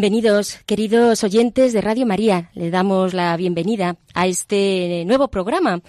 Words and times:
Bienvenidos, 0.00 0.58
queridos 0.66 1.24
oyentes 1.24 1.72
de 1.72 1.80
Radio 1.80 2.04
María. 2.04 2.50
Le 2.52 2.68
damos 2.68 3.14
la 3.14 3.34
bienvenida 3.34 3.96
a 4.12 4.26
este 4.26 5.04
nuevo 5.06 5.28
programa 5.28 5.80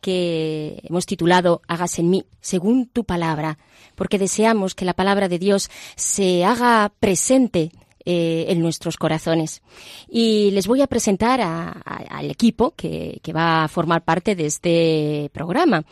que 0.00 0.80
hemos 0.84 1.04
titulado 1.04 1.60
Hágase 1.68 2.00
en 2.00 2.08
mí, 2.08 2.24
según 2.40 2.86
tu 2.86 3.04
palabra, 3.04 3.58
porque 3.96 4.18
deseamos 4.18 4.74
que 4.74 4.86
la 4.86 4.94
palabra 4.94 5.28
de 5.28 5.38
Dios 5.38 5.68
se 5.94 6.42
haga 6.42 6.90
presente 7.00 7.70
eh, 8.06 8.46
en 8.48 8.62
nuestros 8.62 8.96
corazones. 8.96 9.60
Y 10.08 10.52
les 10.52 10.66
voy 10.66 10.80
a 10.80 10.86
presentar 10.86 11.42
a- 11.42 11.82
al 12.08 12.30
equipo 12.30 12.70
que, 12.74 13.20
va 13.36 13.64
a 13.64 13.68
formar 13.68 14.04
parte 14.04 14.34
de 14.34 14.46
este 14.46 15.30
programa. 15.34 15.84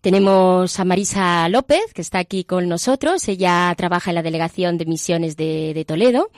Tenemos 0.00 0.80
a 0.80 0.84
Marisa 0.84 1.48
López, 1.48 1.94
que 1.94 2.02
está 2.02 2.18
aquí 2.18 2.42
con 2.42 2.68
nosotros. 2.68 3.28
Ella 3.28 3.72
trabaja 3.76 4.10
en 4.10 4.16
la 4.16 4.22
Delegación 4.24 4.76
de 4.78 4.86
Misiones 4.86 5.36
de 5.36 5.84
Toledo. 5.86 6.28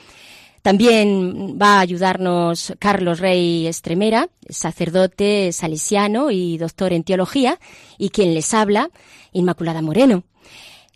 También 0.65 1.59
va 1.61 1.77
a 1.77 1.81
ayudarnos 1.81 2.73
Carlos 2.79 3.20
Rey 3.20 3.67
Estremera, 3.67 4.31
sacerdote 4.48 5.53
salesiano 5.53 6.31
y 6.31 6.57
doctor 6.57 6.95
en 6.95 7.05
teología, 7.05 7.61
y 7.98 8.09
quien 8.09 8.33
les 8.33 8.55
habla, 8.55 8.89
Inmaculada 9.35 9.83
Moreno. 9.83 10.25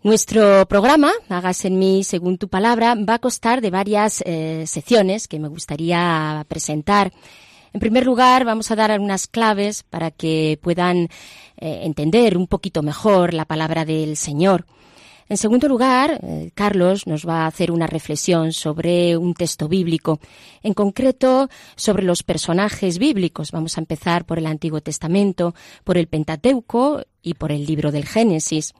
Nuestro 0.02 0.66
programa, 0.68 1.12
Hágase 1.28 1.68
en 1.68 1.78
mí 1.78 2.02
según 2.02 2.38
tu 2.38 2.48
palabra, 2.48 2.94
va 2.94 3.16
a 3.16 3.18
constar 3.18 3.60
de 3.60 3.70
varias 3.70 4.22
eh, 4.24 4.64
secciones 4.66 5.28
que 5.28 5.38
me 5.38 5.48
gustaría 5.48 6.46
presentar. 6.48 7.12
En 7.74 7.80
primer 7.80 8.06
lugar, 8.06 8.46
vamos 8.46 8.70
a 8.70 8.76
dar 8.76 8.90
algunas 8.90 9.26
claves 9.26 9.82
para 9.82 10.10
que 10.10 10.58
puedan 10.62 11.10
eh, 11.58 11.80
entender 11.82 12.38
un 12.38 12.46
poquito 12.46 12.82
mejor 12.82 13.34
la 13.34 13.44
palabra 13.44 13.84
del 13.84 14.16
Señor. 14.16 14.64
En 15.28 15.36
segundo 15.36 15.68
lugar, 15.68 16.20
eh, 16.22 16.50
Carlos 16.54 17.06
nos 17.06 17.26
va 17.26 17.42
a 17.42 17.46
hacer 17.46 17.70
una 17.70 17.86
reflexión 17.86 18.52
sobre 18.52 19.16
un 19.16 19.34
texto 19.34 19.68
bíblico, 19.68 20.20
en 20.62 20.72
concreto 20.74 21.48
sobre 21.76 22.02
los 22.04 22.22
personajes 22.22 22.98
bíblicos. 22.98 23.52
Vamos 23.52 23.76
a 23.76 23.80
empezar 23.82 24.24
por 24.24 24.38
el 24.38 24.46
Antiguo 24.46 24.80
Testamento, 24.80 25.54
por 25.84 25.98
el 25.98 26.06
Pentateuco 26.06 27.02
y 27.22 27.34
por 27.34 27.52
el 27.52 27.66
libro 27.66 27.92
del 27.92 28.06
Génesis. 28.06 28.72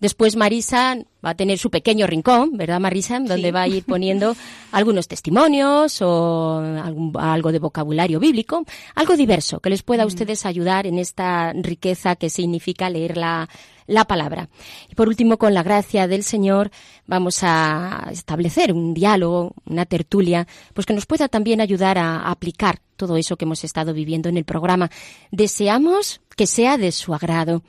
Después 0.00 0.34
Marisa 0.34 0.96
va 1.24 1.30
a 1.30 1.34
tener 1.36 1.56
su 1.56 1.70
pequeño 1.70 2.06
rincón, 2.06 2.56
¿verdad 2.56 2.80
Marisa? 2.80 3.20
Donde 3.20 3.52
va 3.52 3.62
a 3.62 3.68
ir 3.68 3.84
poniendo 3.84 4.34
algunos 4.72 5.06
testimonios 5.08 6.02
o 6.02 6.58
algún- 6.58 7.12
algo 7.18 7.52
de 7.52 7.58
vocabulario 7.60 8.18
bíblico, 8.18 8.64
algo 8.96 9.16
diverso 9.16 9.60
que 9.60 9.70
les 9.70 9.82
pueda 9.82 10.02
a 10.02 10.06
ustedes 10.06 10.44
ayudar 10.46 10.86
en 10.86 10.98
esta 10.98 11.52
riqueza 11.52 12.16
que 12.16 12.28
significa 12.28 12.90
leer 12.90 13.16
la, 13.16 13.48
la 13.92 14.04
palabra. 14.04 14.48
Y 14.90 14.94
por 14.94 15.08
último, 15.08 15.38
con 15.38 15.54
la 15.54 15.62
gracia 15.62 16.08
del 16.08 16.24
Señor, 16.24 16.70
vamos 17.06 17.40
a 17.42 18.08
establecer 18.10 18.72
un 18.72 18.94
diálogo, 18.94 19.54
una 19.66 19.86
tertulia, 19.86 20.46
pues 20.74 20.86
que 20.86 20.94
nos 20.94 21.06
pueda 21.06 21.28
también 21.28 21.60
ayudar 21.60 21.98
a 21.98 22.30
aplicar 22.30 22.80
todo 22.96 23.16
eso 23.16 23.36
que 23.36 23.44
hemos 23.44 23.64
estado 23.64 23.92
viviendo 23.92 24.28
en 24.28 24.36
el 24.36 24.44
programa. 24.44 24.90
Deseamos 25.30 26.20
que 26.36 26.46
sea 26.46 26.78
de 26.78 26.92
su 26.92 27.14
agrado. 27.14 27.62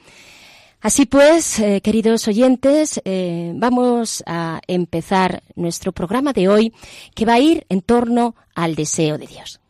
Así 0.82 1.06
pues, 1.06 1.60
eh, 1.60 1.80
queridos 1.82 2.28
oyentes, 2.28 3.02
eh, 3.06 3.54
vamos 3.56 4.22
a 4.28 4.60
empezar 4.68 5.42
nuestro 5.56 5.94
programa 5.94 6.34
de 6.34 6.50
hoy 6.50 6.74
que 7.16 7.26
va 7.26 7.36
a 7.36 7.40
ir 7.40 7.66
en 7.70 7.82
torno 7.82 8.36
al 8.54 8.76
deseo 8.76 9.18
de 9.18 9.28
Dios. 9.28 9.62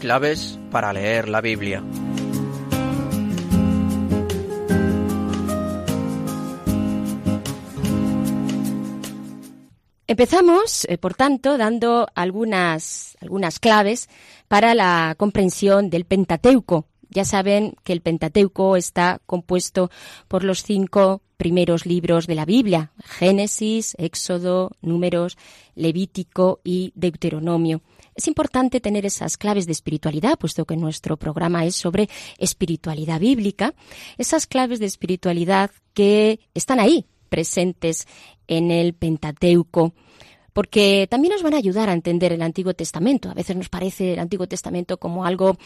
Claves 0.00 0.58
para 0.70 0.92
leer 0.92 1.30
la 1.30 1.40
Biblia. 1.40 1.82
Empezamos, 10.06 10.84
eh, 10.84 10.98
por 10.98 11.14
tanto, 11.14 11.56
dando 11.56 12.06
algunas, 12.14 13.16
algunas 13.22 13.58
claves 13.58 14.10
para 14.48 14.74
la 14.74 15.14
comprensión 15.16 15.88
del 15.88 16.04
Pentateuco. 16.04 16.86
Ya 17.08 17.24
saben 17.24 17.74
que 17.84 17.94
el 17.94 18.02
Pentateuco 18.02 18.76
está 18.76 19.20
compuesto 19.24 19.90
por 20.28 20.44
los 20.44 20.62
cinco 20.62 21.22
primeros 21.38 21.86
libros 21.86 22.26
de 22.26 22.34
la 22.34 22.44
Biblia, 22.44 22.92
Génesis, 23.02 23.94
Éxodo, 23.98 24.72
Números, 24.82 25.38
Levítico 25.74 26.60
y 26.64 26.92
Deuteronomio. 26.94 27.80
Es 28.14 28.28
importante 28.28 28.80
tener 28.80 29.06
esas 29.06 29.38
claves 29.38 29.66
de 29.66 29.72
espiritualidad, 29.72 30.38
puesto 30.38 30.66
que 30.66 30.76
nuestro 30.76 31.16
programa 31.16 31.64
es 31.64 31.76
sobre 31.76 32.08
espiritualidad 32.38 33.20
bíblica, 33.20 33.74
esas 34.18 34.46
claves 34.46 34.78
de 34.80 34.86
espiritualidad 34.86 35.70
que 35.94 36.40
están 36.52 36.78
ahí, 36.78 37.06
presentes 37.34 38.06
en 38.46 38.70
el 38.70 38.94
Pentateuco, 38.94 39.92
porque 40.52 41.08
también 41.10 41.32
nos 41.32 41.42
van 41.42 41.54
a 41.54 41.56
ayudar 41.56 41.90
a 41.90 41.92
entender 41.92 42.32
el 42.32 42.42
Antiguo 42.42 42.74
Testamento. 42.74 43.28
A 43.28 43.34
veces 43.34 43.56
nos 43.56 43.68
parece 43.68 44.12
el 44.12 44.20
Antiguo 44.20 44.46
Testamento 44.46 44.98
como 44.98 45.24
algo 45.24 45.56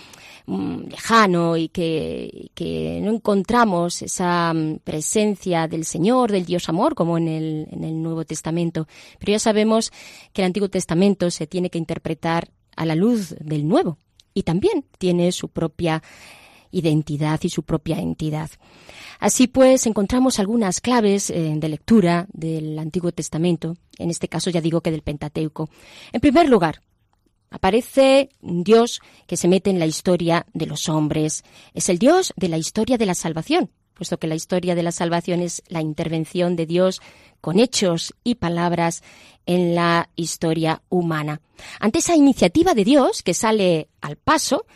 mm, 0.46 0.84
lejano 0.88 1.58
y 1.58 1.68
que, 1.68 3.00
no 3.02 3.10
encontramos 3.10 4.00
esa 4.00 4.54
mm, 4.54 4.78
presencia 4.82 5.68
del 5.68 5.84
Señor, 5.84 6.32
del 6.32 6.46
Dios 6.46 6.70
amor, 6.70 6.94
como 6.94 7.18
en 7.18 7.28
el 7.28 8.02
Nuevo 8.02 8.24
Testamento. 8.24 8.88
Pero 9.18 9.32
ya 9.32 9.38
sabemos 9.38 9.92
que 10.32 10.40
el 10.40 10.46
Antiguo 10.46 10.70
Testamento 10.70 11.30
se 11.30 11.46
tiene 11.46 11.68
que 11.68 11.76
interpretar 11.76 12.48
a 12.76 12.86
la 12.86 12.94
luz 12.94 13.34
del 13.40 13.68
Nuevo 13.68 13.98
y 14.32 14.44
también 14.44 14.86
tiene 14.96 15.32
su 15.32 15.50
propia 15.50 16.02
identidad 16.70 17.40
y 17.42 17.48
su 17.48 17.62
propia 17.62 17.98
entidad. 17.98 18.50
Así 19.18 19.46
pues, 19.46 19.86
encontramos 19.86 20.38
algunas 20.38 20.80
claves 20.80 21.30
eh, 21.30 21.54
de 21.56 21.68
lectura 21.68 22.26
del 22.32 22.78
Antiguo 22.78 23.12
Testamento, 23.12 23.76
en 23.98 24.10
este 24.10 24.28
caso 24.28 24.50
ya 24.50 24.60
digo 24.60 24.80
que 24.80 24.90
del 24.90 25.02
Pentateuco. 25.02 25.68
En 26.12 26.20
primer 26.20 26.48
lugar, 26.48 26.82
aparece 27.50 28.30
un 28.40 28.62
Dios 28.62 29.00
que 29.26 29.36
se 29.36 29.48
mete 29.48 29.70
en 29.70 29.78
la 29.78 29.86
historia 29.86 30.46
de 30.52 30.66
los 30.66 30.88
hombres. 30.88 31.44
Es 31.74 31.88
el 31.88 31.98
Dios 31.98 32.32
de 32.36 32.48
la 32.48 32.58
historia 32.58 32.98
de 32.98 33.06
la 33.06 33.14
salvación, 33.14 33.70
puesto 33.94 34.18
que 34.18 34.26
la 34.28 34.34
historia 34.34 34.74
de 34.74 34.82
la 34.82 34.92
salvación 34.92 35.40
es 35.40 35.62
la 35.68 35.80
intervención 35.80 36.56
de 36.56 36.66
Dios 36.66 37.00
con 37.40 37.58
hechos 37.58 38.14
y 38.24 38.36
palabras 38.36 39.02
en 39.46 39.74
la 39.74 40.10
historia 40.14 40.82
humana. 40.88 41.40
Ante 41.80 42.00
esa 42.00 42.14
iniciativa 42.14 42.74
de 42.74 42.84
Dios 42.84 43.22
que 43.22 43.34
sale 43.34 43.88
al 44.00 44.16
paso, 44.16 44.66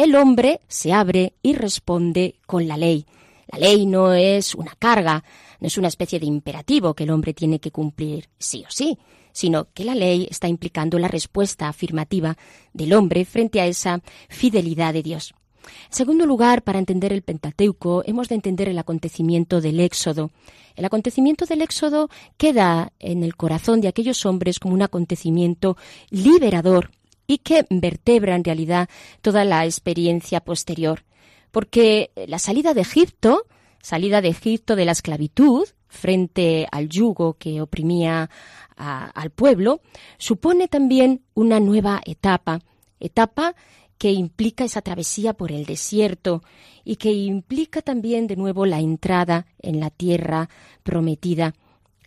el 0.00 0.16
hombre 0.16 0.62
se 0.66 0.94
abre 0.94 1.34
y 1.42 1.52
responde 1.52 2.36
con 2.46 2.66
la 2.66 2.78
ley. 2.78 3.04
La 3.48 3.58
ley 3.58 3.84
no 3.84 4.14
es 4.14 4.54
una 4.54 4.74
carga, 4.78 5.22
no 5.60 5.66
es 5.66 5.76
una 5.76 5.88
especie 5.88 6.18
de 6.18 6.24
imperativo 6.24 6.94
que 6.94 7.04
el 7.04 7.10
hombre 7.10 7.34
tiene 7.34 7.58
que 7.58 7.70
cumplir 7.70 8.30
sí 8.38 8.64
o 8.66 8.70
sí, 8.70 8.96
sino 9.32 9.68
que 9.74 9.84
la 9.84 9.94
ley 9.94 10.26
está 10.30 10.48
implicando 10.48 10.98
la 10.98 11.08
respuesta 11.08 11.68
afirmativa 11.68 12.38
del 12.72 12.94
hombre 12.94 13.26
frente 13.26 13.60
a 13.60 13.66
esa 13.66 14.00
fidelidad 14.30 14.94
de 14.94 15.02
Dios. 15.02 15.34
En 15.64 15.94
segundo 15.94 16.24
lugar, 16.24 16.62
para 16.62 16.78
entender 16.78 17.12
el 17.12 17.20
Pentateuco, 17.20 18.02
hemos 18.06 18.30
de 18.30 18.36
entender 18.36 18.70
el 18.70 18.78
acontecimiento 18.78 19.60
del 19.60 19.80
Éxodo. 19.80 20.30
El 20.76 20.86
acontecimiento 20.86 21.44
del 21.44 21.60
Éxodo 21.60 22.08
queda 22.38 22.94
en 23.00 23.22
el 23.22 23.36
corazón 23.36 23.82
de 23.82 23.88
aquellos 23.88 24.24
hombres 24.24 24.60
como 24.60 24.72
un 24.72 24.80
acontecimiento 24.80 25.76
liberador 26.08 26.90
y 27.30 27.38
que 27.38 27.64
vertebra 27.70 28.34
en 28.34 28.42
realidad 28.42 28.88
toda 29.22 29.44
la 29.44 29.64
experiencia 29.64 30.40
posterior. 30.40 31.04
Porque 31.52 32.10
la 32.26 32.40
salida 32.40 32.74
de 32.74 32.80
Egipto, 32.80 33.46
salida 33.80 34.20
de 34.20 34.30
Egipto 34.30 34.74
de 34.74 34.84
la 34.84 34.92
esclavitud, 34.92 35.68
frente 35.86 36.66
al 36.72 36.88
yugo 36.88 37.34
que 37.34 37.60
oprimía 37.60 38.30
al 38.76 39.30
pueblo, 39.30 39.80
supone 40.18 40.66
también 40.66 41.22
una 41.34 41.60
nueva 41.60 42.00
etapa, 42.04 42.62
etapa 42.98 43.54
que 43.96 44.10
implica 44.10 44.64
esa 44.64 44.82
travesía 44.82 45.34
por 45.34 45.52
el 45.52 45.66
desierto 45.66 46.42
y 46.84 46.96
que 46.96 47.12
implica 47.12 47.80
también 47.80 48.26
de 48.26 48.34
nuevo 48.34 48.66
la 48.66 48.80
entrada 48.80 49.46
en 49.60 49.78
la 49.78 49.90
tierra 49.90 50.48
prometida. 50.82 51.54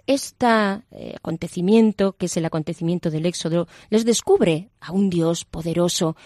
Este 0.05 0.45
acontecimiento, 0.45 2.13
que 2.13 2.25
es 2.25 2.35
el 2.37 2.45
acontecimiento 2.45 3.09
del 3.09 3.25
Éxodo, 3.25 3.67
les 3.89 4.03
descubre 4.03 4.69
a 4.81 4.91
un 4.91 5.09
Dios 5.09 5.45
poderoso, 5.45 6.17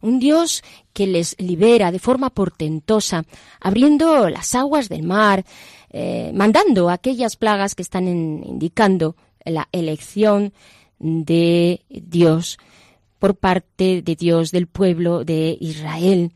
un 0.00 0.18
Dios 0.18 0.62
que 0.92 1.06
les 1.06 1.36
libera 1.38 1.92
de 1.92 1.98
forma 1.98 2.30
portentosa, 2.30 3.24
abriendo 3.60 4.30
las 4.30 4.54
aguas 4.54 4.88
del 4.88 5.02
mar, 5.02 5.44
eh, 5.90 6.30
mandando 6.34 6.88
aquellas 6.88 7.36
plagas 7.36 7.74
que 7.74 7.82
están 7.82 8.08
indicando 8.08 9.16
la 9.44 9.68
elección 9.72 10.52
de 10.98 11.82
Dios 11.88 12.58
por 13.18 13.36
parte 13.36 14.02
de 14.02 14.16
Dios 14.16 14.50
del 14.50 14.66
pueblo 14.66 15.24
de 15.24 15.56
Israel. 15.60 16.32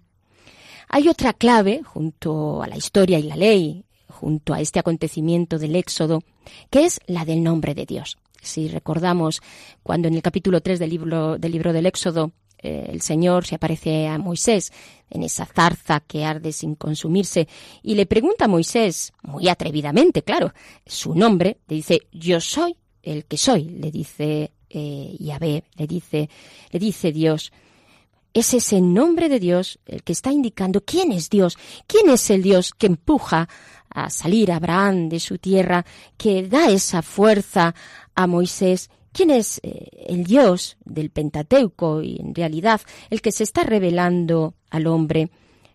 Hay 0.89 1.09
otra 1.09 1.33
clave 1.33 1.83
junto 1.83 2.63
a 2.63 2.67
la 2.67 2.77
historia 2.77 3.19
y 3.19 3.23
la 3.23 3.37
ley, 3.37 3.85
junto 4.21 4.53
a 4.53 4.61
este 4.61 4.79
acontecimiento 4.79 5.59
del 5.59 5.77
Éxodo, 5.77 6.23
que 6.69 6.85
es 6.85 7.01
la 7.07 7.25
del 7.25 7.43
nombre 7.43 7.75
de 7.75 7.87
Dios. 7.87 8.19
Si 8.43 8.69
recordamos 8.69 9.41
cuando 9.83 10.09
en 10.09 10.15
el 10.15 10.23
capítulo 10.23 10.61
3 10.61 10.79
del 10.79 10.91
libro 10.91 11.39
del, 11.39 11.53
libro 11.53 11.73
del 11.73 11.87
Éxodo 11.87 12.33
eh, 12.59 12.91
el 12.93 13.01
Señor 13.01 13.47
se 13.47 13.55
aparece 13.55 14.09
a 14.09 14.19
Moisés 14.19 14.73
en 15.09 15.23
esa 15.23 15.47
zarza 15.47 16.01
que 16.01 16.25
arde 16.25 16.53
sin 16.53 16.75
consumirse 16.75 17.49
y 17.83 17.95
le 17.95 18.05
pregunta 18.05 18.45
a 18.45 18.49
Moisés, 18.49 19.13
muy 19.23 19.49
atrevidamente, 19.49 20.23
claro, 20.23 20.53
su 20.85 21.15
nombre, 21.15 21.59
le 21.67 21.77
dice, 21.77 22.03
yo 22.13 22.41
soy 22.41 22.77
el 23.03 23.25
que 23.25 23.39
soy, 23.39 23.65
le 23.65 23.91
dice 23.91 24.53
eh, 24.69 25.17
Yahvé, 25.19 25.65
le 25.77 25.87
dice, 25.87 26.29
le 26.71 26.79
dice 26.79 27.13
Dios. 27.13 27.53
Es 28.33 28.55
ese 28.55 28.81
nombre 28.81 29.29
de 29.29 29.41
Dios 29.41 29.81
el 29.87 30.05
que 30.05 30.13
está 30.13 30.31
indicando 30.31 30.83
quién 30.83 31.11
es 31.11 31.31
Dios, 31.31 31.59
quién 31.89 32.09
es 32.11 32.31
el 32.31 32.43
Dios 32.43 32.73
que 32.73 32.87
empuja 32.87 33.49
a 33.91 34.09
salir 34.11 34.53
Abraham 34.53 35.09
de 35.09 35.21
su 35.21 35.39
tierra, 35.39 35.85
que 36.17 36.47
da 36.47 36.71
esa 36.71 37.03
fuerza 37.03 37.75
a 38.15 38.27
Moisés 38.27 38.91
quién 39.13 39.31
es 39.31 39.61
eh, 39.63 39.89
el 40.07 40.25
Dios 40.25 40.77
del 40.85 41.11
Pentateuco 41.11 42.03
y 42.03 42.17
en 42.21 42.35
realidad 42.35 42.81
el 43.11 43.21
que 43.21 43.33
se 43.33 43.45
está 43.45 43.65
revelando 43.65 44.55
al 44.71 44.87
hombre 44.87 45.31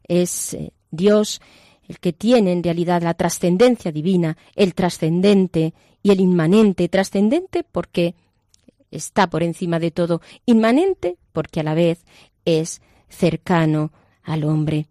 es 0.08 0.54
eh, 0.54 0.72
Dios 0.92 1.42
el 1.88 2.00
que 2.00 2.14
tiene 2.14 2.52
en 2.52 2.64
realidad 2.64 3.04
la 3.04 3.14
trascendencia 3.14 3.92
divina, 3.92 4.38
el 4.56 4.74
trascendente 4.74 5.74
y 6.02 6.12
el 6.12 6.20
inmanente, 6.20 6.90
trascendente 6.90 7.64
porque 7.64 8.16
está 8.90 9.30
por 9.30 9.44
encima 9.44 9.80
de 9.80 9.92
todo, 9.92 10.22
inmanente 10.46 11.18
porque 11.32 11.60
a 11.60 11.64
la 11.64 11.76
vez 11.76 12.04
es 12.44 12.82
cercano 13.10 13.92
al 14.24 14.46
hombre. 14.46 14.88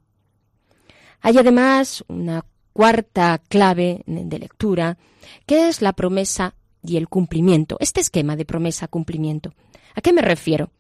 Hay 1.21 1.39
además 1.39 2.05
una 2.07 2.45
cuarta 2.75 3.41
clave 3.49 4.03
de 4.05 4.39
lectura, 4.39 4.99
que 5.47 5.69
es 5.69 5.81
la 5.81 5.95
promesa 5.95 6.55
y 6.83 6.99
el 6.99 7.09
cumplimiento, 7.09 7.79
este 7.81 8.01
esquema 8.01 8.37
de 8.37 8.45
promesa-cumplimiento. 8.45 9.55
¿A 9.95 10.03
qué 10.03 10.13
me 10.13 10.21
refiero? 10.21 10.71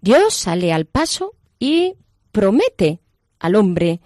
Dios 0.00 0.34
sale 0.34 0.72
al 0.72 0.86
paso 0.86 1.34
y 1.60 1.94
promete 2.32 3.00
al 3.38 3.54
hombre, 3.54 4.00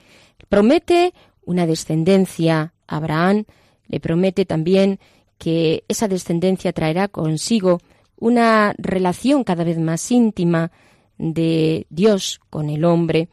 promete 0.49 1.15
una 1.43 1.67
descendencia 1.67 2.75
a 2.87 2.97
Abraham, 2.97 3.45
le 3.87 4.01
promete 4.01 4.45
también 4.45 4.99
que 5.39 5.85
esa 5.89 6.09
descendencia 6.09 6.73
traerá 6.73 7.09
consigo 7.09 7.81
una 8.17 8.75
relación 8.77 9.45
cada 9.45 9.65
vez 9.65 9.79
más 9.79 10.11
íntima 10.11 10.73
de 11.17 11.87
Dios 11.91 12.41
con 12.51 12.71
el 12.71 12.85
hombre 12.85 13.29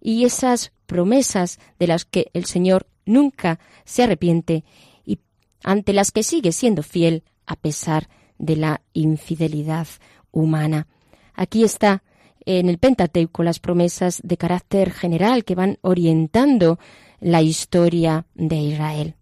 y 0.00 0.24
esas 0.24 0.72
promesas 0.86 1.58
de 1.78 1.86
las 1.86 2.04
que 2.04 2.30
el 2.34 2.44
Señor 2.44 2.86
nunca 3.08 3.58
se 3.84 4.04
arrepiente 4.04 4.64
y 5.04 5.18
ante 5.64 5.92
las 5.92 6.12
que 6.12 6.22
sigue 6.22 6.52
siendo 6.52 6.82
fiel 6.82 7.24
a 7.46 7.56
pesar 7.56 8.08
de 8.38 8.56
la 8.56 8.82
infidelidad 8.92 9.88
humana. 10.30 10.86
Aquí 11.34 11.64
está 11.64 12.02
en 12.44 12.68
el 12.68 12.78
Pentateuco 12.78 13.42
las 13.42 13.58
promesas 13.58 14.20
de 14.22 14.36
carácter 14.36 14.92
general 14.92 15.44
que 15.44 15.54
van 15.54 15.78
orientando 15.82 16.78
la 17.20 17.42
historia 17.42 18.26
de 18.34 18.56
Israel. 18.56 19.14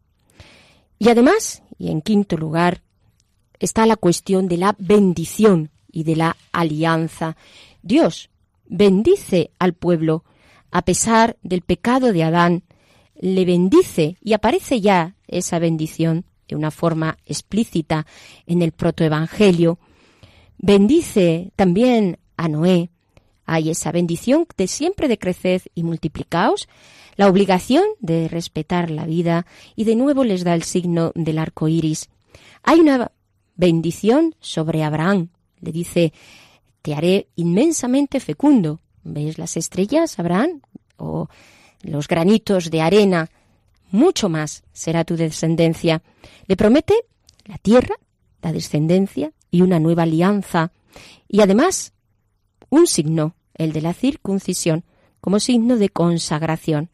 Y 0.99 1.09
además, 1.09 1.63
y 1.79 1.91
en 1.91 2.03
quinto 2.03 2.37
lugar, 2.37 2.83
está 3.59 3.87
la 3.87 3.97
cuestión 3.97 4.49
de 4.49 4.59
la 4.59 4.75
bendición 4.79 5.71
y 5.91 6.05
de 6.05 6.17
la 6.17 6.37
alianza. 6.53 7.37
Dios 7.83 8.31
bendice 8.67 9.51
al 9.59 9.73
pueblo 9.73 10.25
a 10.71 10.83
pesar 10.83 11.37
del 11.43 11.63
pecado 11.63 12.13
de 12.13 12.23
Adán, 12.23 12.63
le 13.21 13.45
bendice 13.45 14.17
y 14.23 14.33
aparece 14.33 14.81
ya 14.81 15.17
esa 15.27 15.59
bendición 15.59 16.25
de 16.49 16.57
una 16.57 16.71
forma 16.71 17.19
explícita 17.27 18.07
en 18.47 18.63
el 18.63 18.73
protoevangelio. 18.73 19.79
Bendice 20.59 21.53
también 21.57 22.19
a 22.37 22.49
Noé. 22.49 22.91
Hay 23.45 23.71
esa 23.71 23.93
bendición 23.93 24.47
de 24.57 24.67
siempre 24.67 25.09
de 25.09 25.19
crecer 25.19 25.63
y 25.75 25.83
multiplicaos, 25.83 26.69
la 27.17 27.29
obligación 27.29 27.85
de 28.01 28.29
respetar 28.29 28.91
la 28.91 29.07
vida 29.07 29.47
y 29.75 29.85
de 29.85 29.97
nuevo 29.97 30.25
les 30.25 30.45
da 30.45 30.55
el 30.55 30.63
signo 30.63 31.13
del 31.15 31.39
arco 31.39 31.69
iris. 31.69 32.09
Hay 32.63 32.81
una 32.81 33.13
bendición 33.55 34.35
sobre 34.41 34.83
Abraham. 34.83 35.29
Le 35.61 35.73
dice, 35.73 36.13
te 36.83 36.95
haré 36.95 37.29
inmensamente 37.37 38.21
fecundo. 38.21 38.81
¿Ves 39.03 39.39
las 39.39 39.57
estrellas, 39.57 40.19
Abraham? 40.19 40.61
O 40.99 41.29
los 41.87 42.09
granitos 42.09 42.71
de 42.71 42.81
arena 42.81 43.31
mucho 43.91 44.29
más 44.29 44.65
será 44.73 45.05
tu 45.05 45.17
descendencia. 45.17 46.03
Le 46.47 46.57
promete 46.57 46.95
la 47.45 47.59
tierra, 47.59 47.97
la 48.43 48.53
descendencia 48.53 49.33
y 49.51 49.63
una 49.63 49.79
nueva 49.79 50.03
alianza. 50.03 50.73
Y 51.29 51.41
además, 51.41 51.93
un 52.69 52.87
signo, 52.87 53.37
el 53.55 53.73
de 53.73 53.81
la 53.81 53.95
circuncisión, 53.95 54.85
como 55.21 55.41
signo 55.41 55.77
de 55.77 55.89
consagración. 55.89 56.91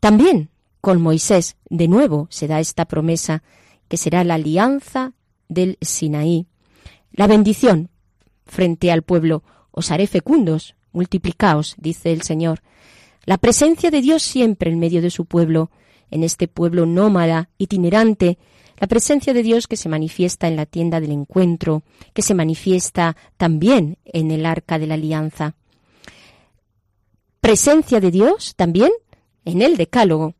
También 0.00 0.50
con 0.80 1.00
Moisés, 1.00 1.56
de 1.70 1.88
nuevo, 1.88 2.26
se 2.30 2.48
da 2.48 2.60
esta 2.60 2.86
promesa, 2.86 3.42
que 3.88 3.96
será 3.96 4.24
la 4.24 4.34
alianza 4.34 5.12
del 5.48 5.78
Sinaí. 5.80 6.46
La 7.12 7.26
bendición 7.26 7.90
frente 8.46 8.90
al 8.90 9.02
pueblo, 9.02 9.44
os 9.70 9.90
haré 9.90 10.06
fecundos, 10.06 10.74
multiplicaos, 10.92 11.76
dice 11.78 12.12
el 12.12 12.22
Señor. 12.22 12.62
La 13.24 13.38
presencia 13.38 13.90
de 13.90 14.00
Dios 14.00 14.22
siempre 14.22 14.70
en 14.70 14.78
medio 14.78 15.00
de 15.00 15.10
su 15.10 15.26
pueblo, 15.26 15.70
en 16.10 16.24
este 16.24 16.48
pueblo 16.48 16.86
nómada, 16.86 17.50
itinerante, 17.56 18.38
la 18.78 18.88
presencia 18.88 19.32
de 19.32 19.44
Dios 19.44 19.68
que 19.68 19.76
se 19.76 19.88
manifiesta 19.88 20.48
en 20.48 20.56
la 20.56 20.66
tienda 20.66 21.00
del 21.00 21.12
encuentro, 21.12 21.84
que 22.14 22.22
se 22.22 22.34
manifiesta 22.34 23.16
también 23.36 23.98
en 24.04 24.32
el 24.32 24.44
arca 24.44 24.78
de 24.80 24.88
la 24.88 24.94
alianza. 24.94 25.54
Presencia 27.40 28.00
de 28.00 28.10
Dios 28.10 28.54
también 28.56 28.90
en 29.44 29.62
el 29.62 29.76
decálogo. 29.76 30.34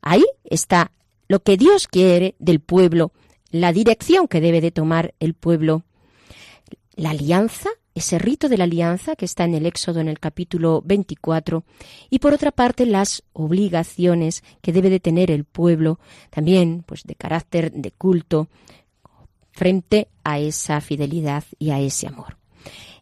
Ahí 0.00 0.24
está 0.44 0.92
lo 1.28 1.40
que 1.40 1.56
Dios 1.56 1.86
quiere 1.86 2.34
del 2.38 2.60
pueblo, 2.60 3.12
la 3.50 3.72
dirección 3.72 4.26
que 4.26 4.40
debe 4.40 4.60
de 4.60 4.70
tomar 4.70 5.14
el 5.20 5.34
pueblo. 5.34 5.84
La 6.94 7.10
alianza 7.10 7.68
ese 7.96 8.18
rito 8.18 8.50
de 8.50 8.58
la 8.58 8.64
alianza 8.64 9.16
que 9.16 9.24
está 9.24 9.44
en 9.44 9.54
el 9.54 9.64
Éxodo 9.64 10.00
en 10.00 10.08
el 10.08 10.20
capítulo 10.20 10.82
24 10.84 11.64
y 12.10 12.18
por 12.18 12.34
otra 12.34 12.52
parte 12.52 12.84
las 12.84 13.22
obligaciones 13.32 14.44
que 14.60 14.74
debe 14.74 14.90
de 14.90 15.00
tener 15.00 15.30
el 15.30 15.44
pueblo 15.44 15.98
también 16.28 16.84
pues 16.86 17.04
de 17.04 17.14
carácter 17.14 17.72
de 17.72 17.90
culto 17.92 18.48
frente 19.50 20.08
a 20.24 20.38
esa 20.38 20.82
fidelidad 20.82 21.44
y 21.58 21.70
a 21.70 21.80
ese 21.80 22.06
amor. 22.06 22.36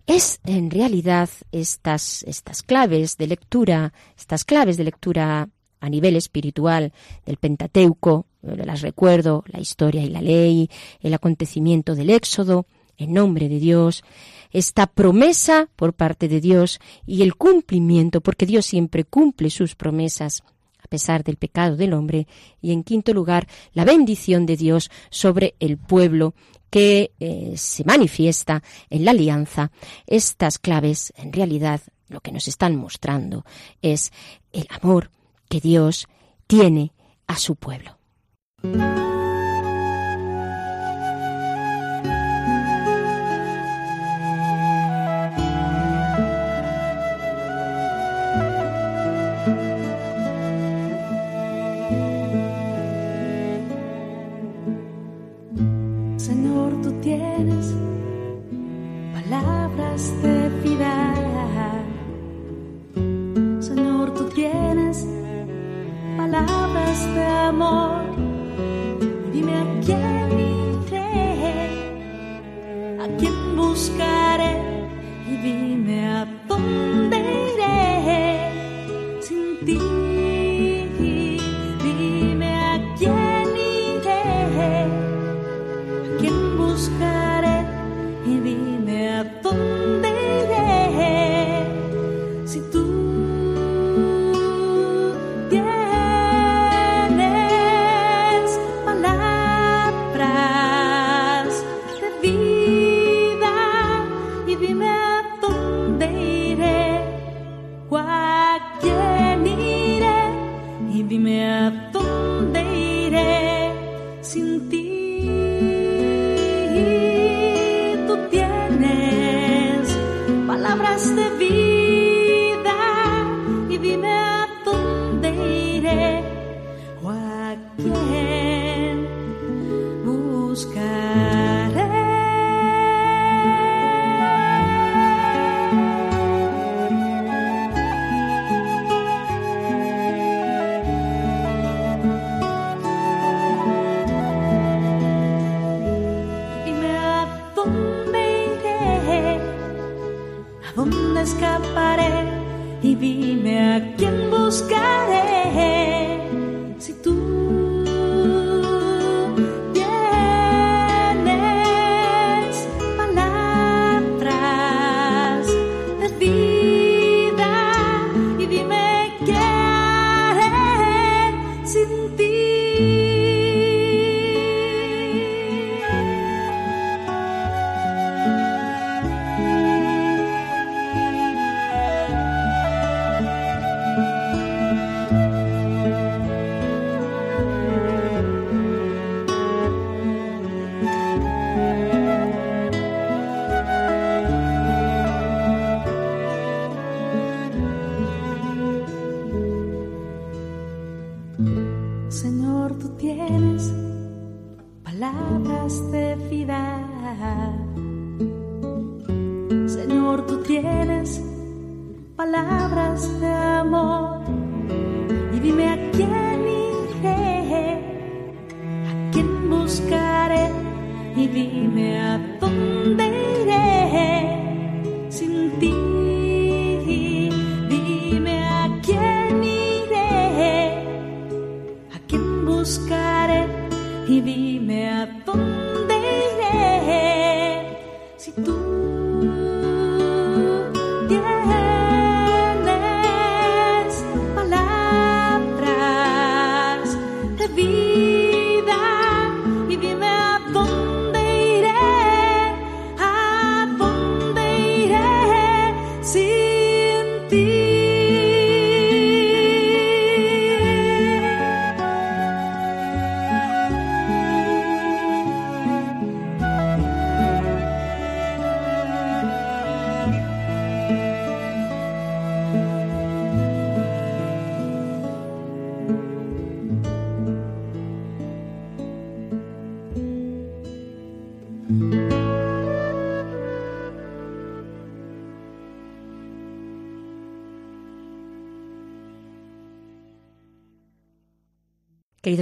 Es 0.07 0.39
en 0.45 0.71
realidad 0.71 1.29
estas 1.51 2.23
estas 2.23 2.63
claves 2.63 3.17
de 3.17 3.27
lectura, 3.27 3.93
estas 4.17 4.45
claves 4.45 4.77
de 4.77 4.85
lectura 4.85 5.49
a 5.81 5.89
nivel 5.91 6.15
espiritual 6.15 6.93
del 7.27 7.37
Pentateuco, 7.39 8.27
las 8.43 8.81
recuerdo, 8.81 9.43
la 9.49 9.59
historia 9.59 10.05
y 10.05 10.09
la 10.09 10.23
ley, 10.23 10.71
el 11.01 11.15
acontecimiento 11.15 11.97
del 11.97 12.11
Éxodo, 12.11 12.67
en 12.97 13.13
nombre 13.13 13.49
de 13.49 13.59
Dios, 13.59 14.05
esta 14.55 14.87
promesa 14.87 15.69
por 15.77 15.93
parte 15.93 16.29
de 16.29 16.41
Dios 16.41 16.81
y 17.05 17.23
el 17.23 17.35
cumplimiento, 17.35 18.23
porque 18.23 18.47
Dios 18.47 18.65
siempre 18.65 19.05
cumple 19.05 19.51
sus 19.51 19.75
promesas 19.75 20.43
a 20.83 20.89
pesar 20.89 21.25
del 21.25 21.37
pecado 21.37 21.77
del 21.77 21.95
hombre, 21.95 22.27
y 22.61 22.73
en 22.73 22.85
quinto 22.85 23.15
lugar, 23.15 23.49
la 23.73 23.85
bendición 23.85 24.45
de 24.47 24.57
Dios 24.57 24.91
sobre 25.11 25.55
el 25.59 25.79
pueblo 25.79 26.35
que 26.71 27.13
eh, 27.21 27.55
se 27.57 27.85
manifiesta 27.85 28.63
en 28.91 29.05
la 29.05 29.13
alianza. 29.13 29.71
Estas 30.07 30.59
claves, 30.59 31.13
en 31.17 31.33
realidad, 31.33 31.81
lo 32.09 32.21
que 32.21 32.33
nos 32.33 32.49
están 32.49 32.77
mostrando 32.77 33.45
es 33.81 34.13
el 34.53 34.67
amor 34.69 35.11
que 35.49 35.61
Dios 35.61 36.07
tiene 36.47 36.93
a 37.27 37.37
su 37.37 37.57
pueblo. 37.57 37.99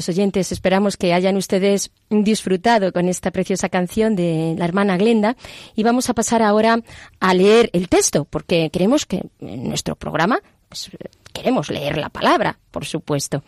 Oyentes, 0.09 0.53
esperamos 0.53 0.97
que 0.97 1.13
hayan 1.13 1.37
ustedes 1.37 1.91
disfrutado 2.11 2.93
con 2.93 3.09
esta 3.09 3.31
preciosa 3.31 3.69
canción 3.69 4.17
de 4.17 4.55
la 4.59 4.65
hermana 4.65 4.97
Glenda 4.97 5.37
y 5.75 5.83
vamos 5.83 6.11
a 6.11 6.15
pasar 6.15 6.43
ahora 6.43 6.83
a 7.21 7.35
leer 7.35 7.71
el 7.73 7.89
texto, 7.89 8.25
porque 8.25 8.71
queremos 8.71 9.07
que 9.07 9.23
en 9.41 9.65
nuestro 9.65 9.97
programa 9.97 10.41
pues, 10.69 10.91
queremos 11.33 11.71
leer 11.71 11.99
la 11.99 12.09
palabra, 12.09 12.59
por 12.71 12.85
supuesto. 12.85 13.45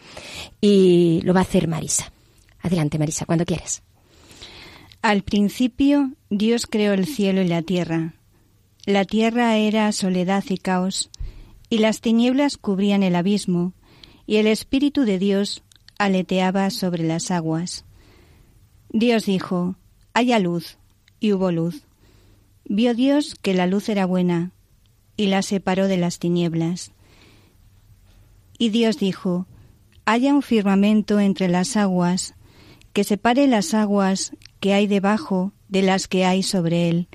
Y 0.61 1.21
lo 1.25 1.35
va 1.35 1.41
a 1.41 1.45
hacer 1.45 1.69
Marisa. 1.69 2.13
Adelante, 2.61 2.99
Marisa, 2.99 3.27
cuando 3.27 3.45
quieras. 3.45 3.83
Al 5.03 5.23
principio 5.23 6.13
Dios 6.31 6.67
creó 6.67 6.93
el 6.93 7.07
cielo 7.07 7.43
y 7.43 7.49
la 7.49 7.63
tierra. 7.63 8.15
La 8.87 9.05
tierra 9.05 9.57
era 9.57 9.91
soledad 9.93 10.45
y 10.49 10.59
caos, 10.59 11.11
y 11.71 11.79
las 11.79 12.01
tinieblas 12.01 12.59
cubrían 12.59 13.03
el 13.03 13.17
abismo, 13.17 13.73
y 14.27 14.37
el 14.37 14.47
Espíritu 14.47 15.05
de 15.05 15.19
Dios 15.19 15.63
aleteaba 15.99 16.71
sobre 16.71 17.05
las 17.05 17.31
aguas. 17.31 17.85
Dios 18.91 19.27
dijo, 19.27 19.77
haya 20.13 20.39
luz, 20.39 20.79
y 21.21 21.33
hubo 21.33 21.51
luz. 21.51 21.83
Vio 22.65 22.95
Dios 22.95 23.35
que 23.35 23.55
la 23.55 23.67
luz 23.67 23.89
era 23.89 24.07
buena, 24.07 24.53
y 25.17 25.27
la 25.27 25.43
separó 25.43 25.89
de 25.89 25.97
las 25.97 26.19
tinieblas. 26.19 26.93
Y 28.59 28.69
Dios 28.71 28.99
dijo, 28.99 29.47
haya 30.05 30.35
un 30.35 30.43
firmamento 30.43 31.21
entre 31.21 31.49
las 31.49 31.77
aguas, 31.77 32.35
que 32.93 33.05
separe 33.05 33.47
las 33.47 33.75
aguas 33.75 34.33
que 34.61 34.75
hay 34.75 34.87
debajo 34.87 35.53
de 35.69 35.83
las 35.83 36.07
que 36.07 36.25
hay 36.25 36.43
sobre 36.43 36.89
él. 36.89 37.09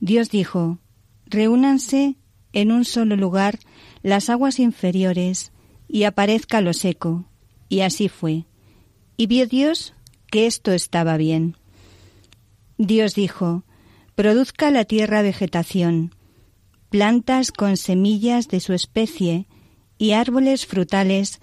Dios 0.00 0.30
dijo, 0.30 0.78
reúnanse 1.26 2.16
en 2.52 2.72
un 2.72 2.84
solo 2.84 3.16
lugar 3.16 3.58
las 4.02 4.30
aguas 4.30 4.58
inferiores, 4.58 5.52
y 5.88 6.04
aparezca 6.04 6.60
lo 6.60 6.72
seco. 6.72 7.24
Y 7.68 7.80
así 7.80 8.08
fue. 8.08 8.44
Y 9.16 9.26
vio 9.26 9.46
Dios 9.46 9.94
que 10.30 10.46
esto 10.46 10.72
estaba 10.72 11.16
bien. 11.16 11.56
Dios 12.76 13.14
dijo, 13.14 13.64
produzca 14.14 14.70
la 14.70 14.84
tierra 14.84 15.22
vegetación, 15.22 16.14
plantas 16.90 17.50
con 17.52 17.76
semillas 17.76 18.48
de 18.48 18.60
su 18.60 18.72
especie 18.72 19.46
y 19.98 20.12
árboles 20.12 20.66
frutales 20.66 21.40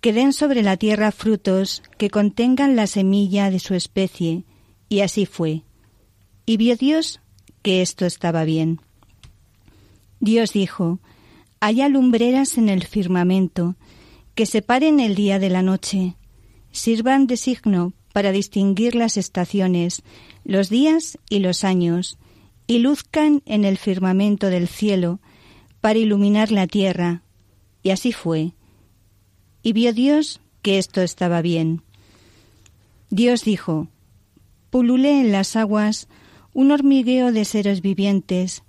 que 0.00 0.12
den 0.12 0.32
sobre 0.32 0.62
la 0.62 0.76
tierra 0.76 1.10
frutos 1.10 1.82
que 1.98 2.10
contengan 2.10 2.76
la 2.76 2.86
semilla 2.86 3.50
de 3.50 3.58
su 3.58 3.74
especie. 3.74 4.44
Y 4.88 5.00
así 5.00 5.26
fue. 5.26 5.64
Y 6.46 6.56
vio 6.56 6.76
Dios 6.76 7.20
que 7.62 7.82
esto 7.82 8.06
estaba 8.06 8.44
bien. 8.44 8.80
Dios 10.20 10.52
dijo, 10.52 11.00
haya 11.60 11.88
lumbreras 11.88 12.58
en 12.58 12.68
el 12.68 12.84
firmamento, 12.84 13.76
que 14.38 14.46
separen 14.46 15.00
el 15.00 15.16
día 15.16 15.40
de 15.40 15.50
la 15.50 15.62
noche, 15.62 16.14
sirvan 16.70 17.26
de 17.26 17.36
signo 17.36 17.92
para 18.12 18.30
distinguir 18.30 18.94
las 18.94 19.16
estaciones, 19.16 20.04
los 20.44 20.68
días 20.68 21.18
y 21.28 21.40
los 21.40 21.64
años, 21.64 22.18
y 22.68 22.78
luzcan 22.78 23.42
en 23.46 23.64
el 23.64 23.78
firmamento 23.78 24.46
del 24.46 24.68
cielo, 24.68 25.18
para 25.80 25.98
iluminar 25.98 26.52
la 26.52 26.68
tierra. 26.68 27.24
Y 27.82 27.90
así 27.90 28.12
fue. 28.12 28.52
Y 29.64 29.72
vio 29.72 29.92
Dios 29.92 30.40
que 30.62 30.78
esto 30.78 31.02
estaba 31.02 31.42
bien. 31.42 31.82
Dios 33.10 33.42
dijo, 33.42 33.88
Pulule 34.70 35.20
en 35.20 35.32
las 35.32 35.56
aguas 35.56 36.06
un 36.52 36.70
hormigueo 36.70 37.32
de 37.32 37.44
seres 37.44 37.82
vivientes, 37.82 38.62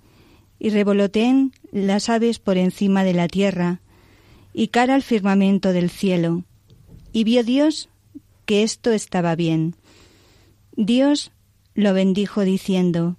y 0.58 0.70
revoloteen 0.70 1.52
las 1.70 2.08
aves 2.08 2.40
por 2.40 2.58
encima 2.58 3.04
de 3.04 3.14
la 3.14 3.28
tierra, 3.28 3.82
y 4.52 4.68
cara 4.68 4.94
al 4.94 5.02
firmamento 5.02 5.72
del 5.72 5.90
cielo. 5.90 6.44
Y 7.12 7.24
vio 7.24 7.44
Dios 7.44 7.88
que 8.46 8.62
esto 8.62 8.92
estaba 8.92 9.36
bien. 9.36 9.76
Dios 10.76 11.32
lo 11.74 11.94
bendijo 11.94 12.42
diciendo, 12.42 13.16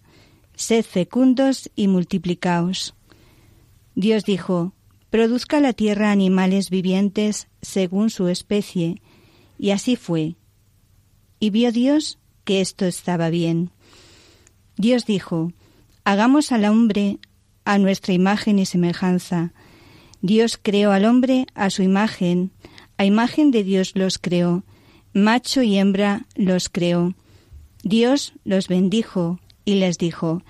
Sed 0.55 0.85
fecundos 0.85 1.69
y 1.75 1.87
multiplicaos. 1.87 2.95
Dios 3.95 4.25
dijo, 4.25 4.73
Produzca 5.09 5.59
la 5.59 5.73
tierra 5.73 6.11
animales 6.11 6.69
vivientes 6.69 7.47
según 7.61 8.09
su 8.09 8.27
especie, 8.27 9.01
y 9.57 9.71
así 9.71 9.95
fue. 9.95 10.35
Y 11.39 11.49
vio 11.49 11.71
Dios 11.71 12.19
que 12.43 12.61
esto 12.61 12.85
estaba 12.85 13.29
bien. 13.29 13.71
Dios 14.77 15.05
dijo, 15.05 15.51
Hagamos 16.03 16.51
al 16.51 16.65
hombre 16.65 17.19
a 17.65 17.77
nuestra 17.77 18.13
imagen 18.13 18.59
y 18.59 18.65
semejanza. 18.65 19.53
Dios 20.21 20.59
creó 20.61 20.91
al 20.91 21.05
hombre 21.05 21.47
a 21.55 21.69
su 21.69 21.83
imagen, 21.83 22.51
a 22.97 23.05
imagen 23.05 23.51
de 23.51 23.63
Dios 23.63 23.93
los 23.95 24.17
creó, 24.17 24.63
macho 25.13 25.61
y 25.61 25.77
hembra 25.77 26.25
los 26.35 26.69
creó. 26.69 27.15
Dios 27.83 28.33
los 28.43 28.67
bendijo 28.67 29.39
y 29.65 29.75
les 29.75 29.97
dijo, 29.97 30.43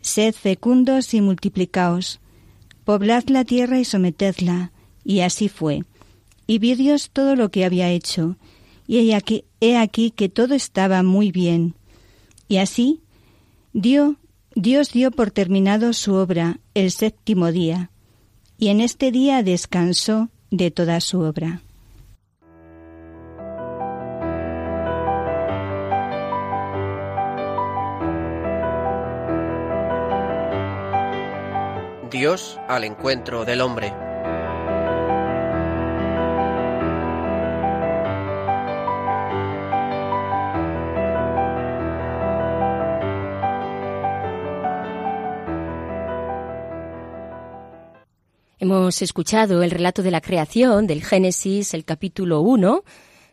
Sed 0.00 0.34
fecundos 0.34 1.14
y 1.14 1.22
multiplicaos, 1.22 2.20
poblad 2.84 3.24
la 3.28 3.44
tierra 3.44 3.80
y 3.80 3.84
sometedla. 3.84 4.70
Y 5.02 5.20
así 5.20 5.48
fue. 5.48 5.84
Y 6.46 6.58
vio 6.58 6.76
Dios 6.76 7.10
todo 7.10 7.36
lo 7.36 7.50
que 7.50 7.64
había 7.64 7.90
hecho, 7.90 8.36
y 8.86 9.12
he 9.60 9.76
aquí, 9.76 10.10
que 10.10 10.28
todo 10.28 10.54
estaba 10.54 11.02
muy 11.02 11.30
bien. 11.30 11.74
Y 12.48 12.58
así 12.58 13.00
dio 13.72 14.16
Dios 14.54 14.92
dio 14.92 15.10
por 15.10 15.30
terminado 15.30 15.92
su 15.92 16.14
obra 16.14 16.60
el 16.74 16.90
séptimo 16.90 17.50
día, 17.50 17.90
y 18.58 18.68
en 18.68 18.80
este 18.80 19.10
día 19.10 19.42
descansó 19.42 20.28
de 20.50 20.70
toda 20.70 21.00
su 21.00 21.20
obra. 21.20 21.60
Dios 32.10 32.60
al 32.68 32.84
encuentro 32.84 33.44
del 33.44 33.60
hombre. 33.60 34.03
Hemos 48.64 49.02
escuchado 49.02 49.62
el 49.62 49.70
relato 49.70 50.02
de 50.02 50.10
la 50.10 50.22
creación 50.22 50.86
del 50.86 51.04
Génesis, 51.04 51.74
el 51.74 51.84
capítulo 51.84 52.40
1, 52.40 52.82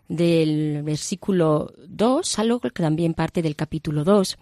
del 0.09 0.83
versículo 0.83 1.71
2, 1.87 2.39
algo 2.39 2.59
que 2.59 2.69
también 2.71 3.13
parte 3.13 3.41
del 3.41 3.55
capítulo 3.55 4.03
2. 4.03 4.37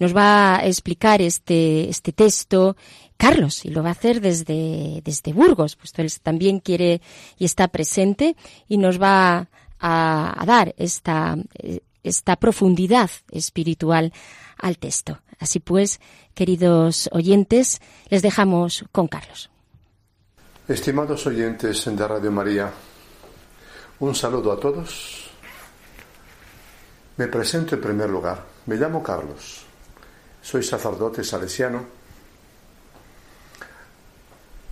Nos 0.00 0.14
va 0.14 0.56
a 0.56 0.66
explicar 0.66 1.22
este, 1.22 1.88
este 1.88 2.12
texto 2.12 2.76
Carlos 3.16 3.64
y 3.64 3.70
lo 3.70 3.82
va 3.82 3.88
a 3.88 3.92
hacer 3.92 4.20
desde, 4.20 5.00
desde 5.02 5.32
Burgos, 5.32 5.76
puesto 5.76 6.02
él 6.02 6.12
también 6.22 6.60
quiere 6.60 7.00
y 7.38 7.46
está 7.46 7.68
presente 7.68 8.36
y 8.68 8.76
nos 8.76 9.00
va 9.00 9.48
a, 9.78 10.42
a 10.42 10.44
dar 10.44 10.74
esta, 10.76 11.38
esta 12.02 12.36
profundidad 12.36 13.08
espiritual 13.30 14.12
al 14.58 14.76
texto. 14.76 15.22
Así 15.38 15.58
pues, 15.58 16.00
queridos 16.34 17.08
oyentes, 17.12 17.80
les 18.10 18.20
dejamos 18.20 18.84
con 18.92 19.08
Carlos. 19.08 19.51
Estimados 20.68 21.26
oyentes 21.26 21.84
de 21.84 22.06
Radio 22.06 22.30
María, 22.30 22.70
un 23.98 24.14
saludo 24.14 24.52
a 24.52 24.60
todos. 24.60 25.28
Me 27.16 27.26
presento 27.26 27.74
en 27.74 27.80
primer 27.80 28.08
lugar. 28.08 28.44
Me 28.66 28.76
llamo 28.76 29.02
Carlos. 29.02 29.64
Soy 30.40 30.62
sacerdote 30.62 31.24
salesiano. 31.24 31.84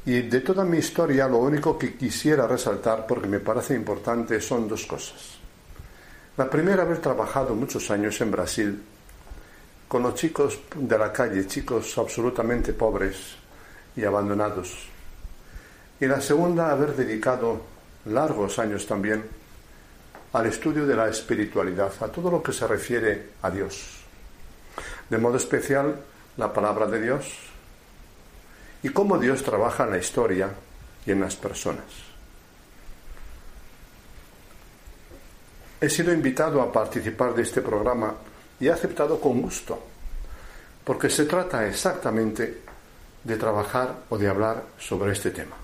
Y 0.07 0.23
de 0.23 0.41
toda 0.43 0.65
mi 0.65 0.79
historia 0.79 1.27
lo 1.27 1.39
único 1.39 1.77
que 1.77 1.97
quisiera 1.97 2.47
resaltar, 2.47 3.05
porque 3.05 3.27
me 3.27 3.41
parece 3.41 3.75
importante, 3.75 4.41
son 4.41 4.69
dos 4.69 4.87
cosas. 4.87 5.41
La 6.37 6.49
primera, 6.49 6.85
haber 6.85 6.99
trabajado 6.99 7.57
muchos 7.57 7.91
años 7.91 8.21
en 8.21 8.31
Brasil 8.31 8.83
con 9.89 10.05
los 10.05 10.15
chicos 10.15 10.57
de 10.73 10.97
la 10.97 11.13
calle, 11.13 11.49
chicos 11.49 11.99
absolutamente 11.99 12.75
pobres 12.75 13.35
y 13.97 14.05
abandonados 14.05 14.89
y 16.01 16.07
la 16.07 16.21
segunda, 16.21 16.71
haber 16.71 16.97
dedicado 16.97 17.61
largos 18.07 18.59
años 18.59 18.87
también 18.87 19.23
al 20.33 20.47
estudio 20.47 20.87
de 20.87 20.97
la 20.97 21.09
espiritualidad, 21.09 21.93
a 22.01 22.09
todo 22.09 22.31
lo 22.31 22.43
que 22.43 22.53
se 22.53 22.67
refiere 22.67 23.31
a 23.43 23.51
Dios. 23.51 24.01
De 25.11 25.19
modo 25.19 25.37
especial, 25.37 26.01
la 26.37 26.53
palabra 26.53 26.87
de 26.87 27.03
Dios 27.03 27.27
y 28.83 28.89
cómo 28.89 29.19
Dios 29.19 29.43
trabaja 29.43 29.85
en 29.85 29.91
la 29.91 29.99
historia 29.99 30.49
y 31.05 31.11
en 31.11 31.21
las 31.21 31.37
personas. 31.37 31.85
He 35.81 35.89
sido 35.91 36.13
invitado 36.13 36.63
a 36.63 36.73
participar 36.73 37.35
de 37.35 37.43
este 37.43 37.61
programa 37.61 38.15
y 38.59 38.69
he 38.69 38.73
aceptado 38.73 39.21
con 39.21 39.43
gusto, 39.43 39.83
porque 40.85 41.11
se 41.11 41.25
trata 41.25 41.67
exactamente 41.67 42.63
de 43.25 43.37
trabajar 43.37 43.97
o 44.09 44.17
de 44.17 44.29
hablar 44.29 44.63
sobre 44.79 45.13
este 45.13 45.31
tema. 45.31 45.60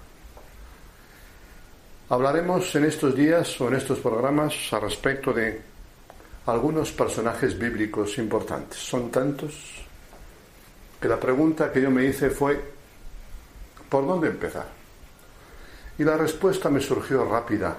Hablaremos 2.09 2.73
en 2.77 2.85
estos 2.85 3.17
días 3.17 3.61
o 3.61 3.67
en 3.67 3.75
estos 3.75 3.99
programas 3.99 4.55
a 4.73 4.79
respecto 4.79 5.33
de 5.33 5.61
algunos 6.47 6.93
personajes 6.93 7.59
bíblicos 7.59 8.17
importantes. 8.19 8.79
Son 8.79 9.11
tantos 9.11 9.83
que 11.01 11.09
la 11.09 11.19
pregunta 11.19 11.73
que 11.73 11.83
yo 11.83 11.91
me 11.91 12.05
hice 12.05 12.31
fue, 12.31 12.63
¿por 13.89 14.07
dónde 14.07 14.29
empezar? 14.29 14.69
Y 15.99 16.05
la 16.05 16.17
respuesta 16.17 16.71
me 16.71 16.81
surgió 16.81 17.25
rápida, 17.25 17.77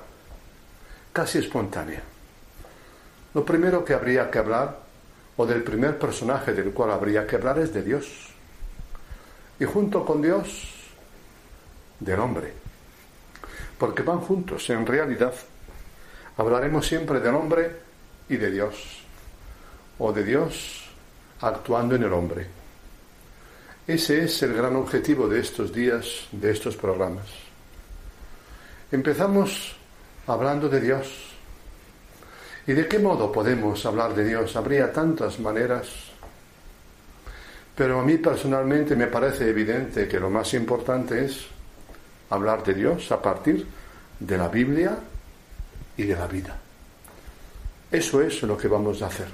casi 1.13 1.37
espontánea. 1.37 2.03
Lo 3.33 3.45
primero 3.45 3.85
que 3.85 3.93
habría 3.93 4.29
que 4.29 4.39
hablar, 4.39 4.77
o 5.37 5.45
del 5.45 5.63
primer 5.63 5.97
personaje 5.97 6.51
del 6.51 6.73
cual 6.73 6.91
habría 6.91 7.25
que 7.25 7.37
hablar, 7.37 7.59
es 7.59 7.73
de 7.73 7.81
Dios. 7.81 8.27
Y 9.57 9.63
junto 9.63 10.03
con 10.03 10.21
Dios, 10.21 10.73
del 12.01 12.19
hombre 12.19 12.66
porque 13.77 14.03
van 14.03 14.19
juntos. 14.19 14.69
En 14.69 14.85
realidad, 14.85 15.33
hablaremos 16.37 16.87
siempre 16.87 17.19
del 17.19 17.35
hombre 17.35 17.71
y 18.29 18.37
de 18.37 18.51
Dios, 18.51 19.01
o 19.99 20.11
de 20.11 20.23
Dios 20.23 20.89
actuando 21.41 21.95
en 21.95 22.03
el 22.03 22.13
hombre. 22.13 22.47
Ese 23.87 24.25
es 24.25 24.43
el 24.43 24.53
gran 24.53 24.75
objetivo 24.75 25.27
de 25.27 25.39
estos 25.39 25.73
días, 25.73 26.27
de 26.31 26.51
estos 26.51 26.75
programas. 26.75 27.27
Empezamos 28.91 29.75
hablando 30.27 30.67
de 30.67 30.81
Dios. 30.81 31.07
¿Y 32.65 32.73
de 32.73 32.87
qué 32.87 32.99
modo 32.99 33.31
podemos 33.31 33.85
hablar 33.85 34.13
de 34.13 34.25
Dios? 34.25 34.55
Habría 34.57 34.91
tantas 34.91 35.39
maneras. 35.39 35.87
Pero 37.75 37.99
a 37.99 38.03
mí 38.03 38.17
personalmente 38.17 38.95
me 38.95 39.07
parece 39.07 39.49
evidente 39.49 40.07
que 40.07 40.19
lo 40.19 40.29
más 40.29 40.53
importante 40.53 41.23
es 41.23 41.47
hablar 42.29 42.63
de 42.63 42.73
Dios 42.73 43.11
a 43.11 43.21
partir 43.21 43.65
de 44.19 44.37
la 44.37 44.47
Biblia 44.47 44.97
y 45.95 46.03
de 46.03 46.15
la 46.15 46.27
vida. 46.27 46.57
Eso 47.91 48.21
es 48.21 48.43
lo 48.43 48.57
que 48.57 48.67
vamos 48.67 49.01
a 49.01 49.07
hacer. 49.07 49.27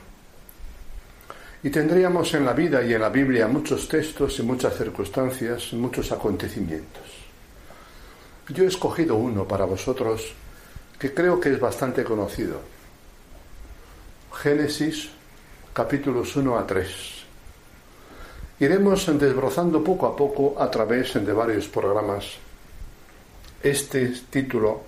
Y 1.64 1.70
tendríamos 1.70 2.34
en 2.34 2.46
la 2.46 2.54
vida 2.54 2.84
y 2.84 2.94
en 2.94 3.02
la 3.02 3.10
Biblia 3.10 3.48
muchos 3.48 3.88
textos 3.88 4.38
y 4.40 4.44
muchas 4.44 4.78
circunstancias, 4.78 5.74
muchos 5.74 6.12
acontecimientos. 6.12 7.24
Yo 8.50 8.66
he 8.66 8.68
escogido 8.68 9.16
uno 9.16 9.48
para 9.48 9.66
vosotros 9.66 10.34
que 11.00 11.14
creo 11.14 11.40
que 11.40 11.54
es 11.54 11.60
bastante 11.60 12.04
conocido. 12.04 12.60
Génesis 14.34 15.10
capítulos 15.74 16.36
1 16.36 16.60
a 16.60 16.68
3. 16.68 16.90
Iremos 18.60 19.20
desbrozando 19.20 19.84
poco 19.84 20.06
a 20.06 20.16
poco 20.16 20.62
a 20.62 20.70
través 20.70 21.14
de 21.14 21.34
varios 21.34 21.68
programas 21.68 22.38
este 23.64 24.10
título, 24.30 24.84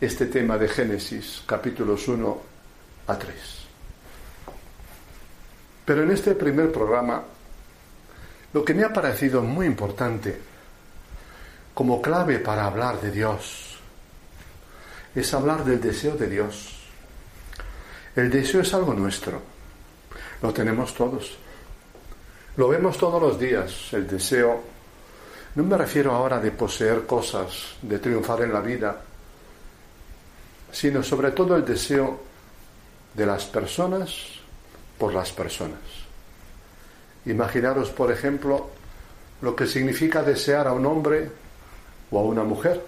este 0.00 0.26
tema 0.26 0.56
de 0.56 0.66
Génesis 0.66 1.42
capítulos 1.44 2.08
1 2.08 2.40
a 3.06 3.18
3. 3.18 3.34
Pero 5.84 6.02
en 6.02 6.10
este 6.10 6.34
primer 6.34 6.72
programa, 6.72 7.22
lo 8.54 8.64
que 8.64 8.72
me 8.72 8.84
ha 8.84 8.92
parecido 8.92 9.42
muy 9.42 9.66
importante 9.66 10.40
como 11.74 12.00
clave 12.00 12.38
para 12.38 12.64
hablar 12.64 12.98
de 13.02 13.10
Dios 13.10 13.78
es 15.14 15.34
hablar 15.34 15.62
del 15.62 15.82
deseo 15.82 16.16
de 16.16 16.26
Dios. 16.26 16.80
El 18.16 18.30
deseo 18.30 18.62
es 18.62 18.72
algo 18.72 18.94
nuestro, 18.94 19.42
lo 20.40 20.52
tenemos 20.54 20.94
todos, 20.94 21.36
lo 22.56 22.68
vemos 22.68 22.96
todos 22.96 23.20
los 23.20 23.38
días, 23.38 23.92
el 23.92 24.06
deseo. 24.06 24.73
No 25.54 25.62
me 25.62 25.76
refiero 25.76 26.12
ahora 26.12 26.40
de 26.40 26.50
poseer 26.50 27.06
cosas, 27.06 27.76
de 27.82 27.98
triunfar 27.98 28.42
en 28.42 28.52
la 28.52 28.60
vida, 28.60 29.00
sino 30.72 31.02
sobre 31.02 31.30
todo 31.30 31.56
el 31.56 31.64
deseo 31.64 32.18
de 33.14 33.24
las 33.26 33.44
personas 33.44 34.12
por 34.98 35.14
las 35.14 35.30
personas. 35.30 35.78
Imaginaros, 37.26 37.90
por 37.90 38.10
ejemplo, 38.10 38.68
lo 39.40 39.54
que 39.54 39.66
significa 39.66 40.22
desear 40.22 40.66
a 40.66 40.72
un 40.72 40.86
hombre 40.86 41.30
o 42.10 42.18
a 42.18 42.22
una 42.22 42.42
mujer, 42.42 42.84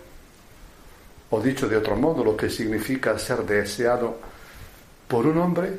o 1.31 1.41
dicho 1.41 1.69
de 1.69 1.77
otro 1.77 1.97
modo, 1.97 2.25
lo 2.25 2.37
que 2.37 2.51
significa 2.51 3.19
ser 3.19 3.45
deseado 3.45 4.19
por 5.07 5.27
un 5.27 5.39
hombre 5.39 5.79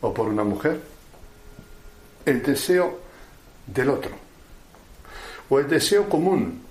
o 0.00 0.12
por 0.12 0.28
una 0.28 0.44
mujer, 0.44 0.80
el 2.24 2.42
deseo 2.42 2.98
del 3.66 3.90
otro, 3.90 4.10
o 5.52 5.60
el 5.60 5.68
deseo 5.68 6.08
común, 6.08 6.62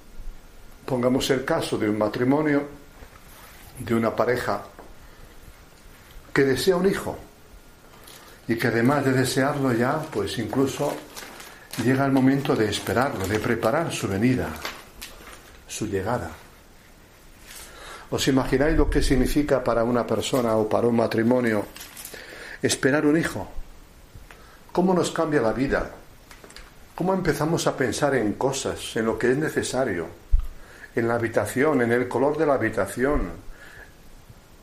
pongamos 0.87 1.29
el 1.29 1.45
caso 1.45 1.77
de 1.77 1.87
un 1.87 1.99
matrimonio, 1.99 2.63
de 3.77 3.93
una 3.93 4.15
pareja 4.15 4.63
que 6.33 6.43
desea 6.43 6.77
un 6.77 6.89
hijo, 6.89 7.15
y 8.47 8.55
que 8.55 8.69
además 8.69 9.05
de 9.05 9.11
desearlo 9.11 9.71
ya, 9.71 9.99
pues 9.99 10.39
incluso 10.39 10.95
llega 11.85 12.07
el 12.07 12.11
momento 12.11 12.55
de 12.55 12.69
esperarlo, 12.69 13.27
de 13.27 13.37
preparar 13.37 13.93
su 13.93 14.07
venida, 14.07 14.49
su 15.67 15.85
llegada. 15.85 16.31
¿Os 18.09 18.27
imagináis 18.27 18.75
lo 18.75 18.89
que 18.89 19.03
significa 19.03 19.63
para 19.63 19.83
una 19.83 20.07
persona 20.07 20.55
o 20.55 20.67
para 20.67 20.87
un 20.87 20.95
matrimonio 20.95 21.67
esperar 22.63 23.05
un 23.05 23.19
hijo? 23.19 23.47
¿Cómo 24.71 24.95
nos 24.95 25.11
cambia 25.11 25.39
la 25.39 25.53
vida? 25.53 26.00
¿Cómo 27.01 27.15
empezamos 27.15 27.65
a 27.65 27.75
pensar 27.75 28.13
en 28.13 28.33
cosas, 28.33 28.95
en 28.95 29.05
lo 29.05 29.17
que 29.17 29.31
es 29.31 29.35
necesario, 29.35 30.05
en 30.95 31.07
la 31.07 31.15
habitación, 31.15 31.81
en 31.81 31.91
el 31.91 32.07
color 32.07 32.37
de 32.37 32.45
la 32.45 32.53
habitación, 32.53 33.27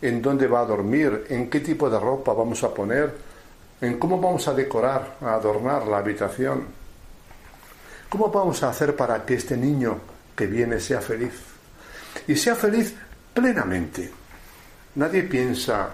en 0.01 0.23
dónde 0.23 0.47
va 0.47 0.61
a 0.61 0.65
dormir, 0.65 1.27
en 1.31 1.51
qué 1.51 1.59
tipo 1.59 1.91
de 1.91 1.99
ropa 1.99 2.33
vamos 2.33 2.63
a 2.63 2.73
poner, 2.73 3.13
en 3.81 3.99
cómo 3.99 4.21
vamos 4.21 4.47
a 4.47 4.55
decorar, 4.55 5.17
a 5.21 5.35
adornar 5.35 5.89
la 5.89 5.99
habitación. 5.99 6.63
¿Cómo 8.09 8.31
vamos 8.31 8.63
a 8.63 8.69
hacer 8.69 8.95
para 8.95 9.27
que 9.27 9.35
este 9.35 9.57
niño 9.57 9.99
que 10.37 10.47
viene 10.47 10.79
sea 10.79 11.01
feliz? 11.01 11.35
Y 12.29 12.37
sea 12.37 12.55
feliz 12.55 12.95
plenamente. 13.35 14.13
Nadie 14.95 15.25
piensa 15.25 15.89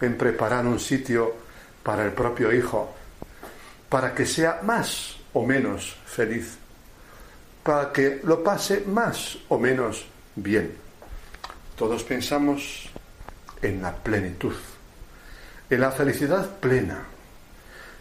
en 0.00 0.16
preparar 0.16 0.64
un 0.64 0.80
sitio 0.80 1.34
para 1.82 2.06
el 2.06 2.12
propio 2.12 2.50
hijo, 2.50 2.90
para 3.90 4.14
que 4.14 4.24
sea 4.24 4.60
más 4.62 5.18
o 5.34 5.44
menos 5.44 5.96
feliz, 6.06 6.56
para 7.62 7.92
que 7.92 8.20
lo 8.24 8.42
pase 8.42 8.84
más 8.86 9.38
o 9.48 9.58
menos 9.58 10.06
bien. 10.34 10.72
Todos 11.76 12.02
pensamos 12.04 12.88
en 13.60 13.82
la 13.82 13.94
plenitud, 13.94 14.54
en 15.68 15.80
la 15.80 15.90
felicidad 15.90 16.48
plena, 16.58 17.04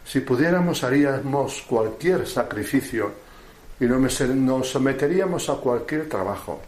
si 0.06 0.19
pudiéramos 0.19 0.84
haríamos 0.84 1.63
cualquier 1.67 2.28
sacrificio 2.28 3.13
y 3.80 3.86
nos 3.86 4.69
someteríamos 4.69 5.50
a 5.50 5.56
cualquier 5.56 6.08
trabajo 6.10 6.62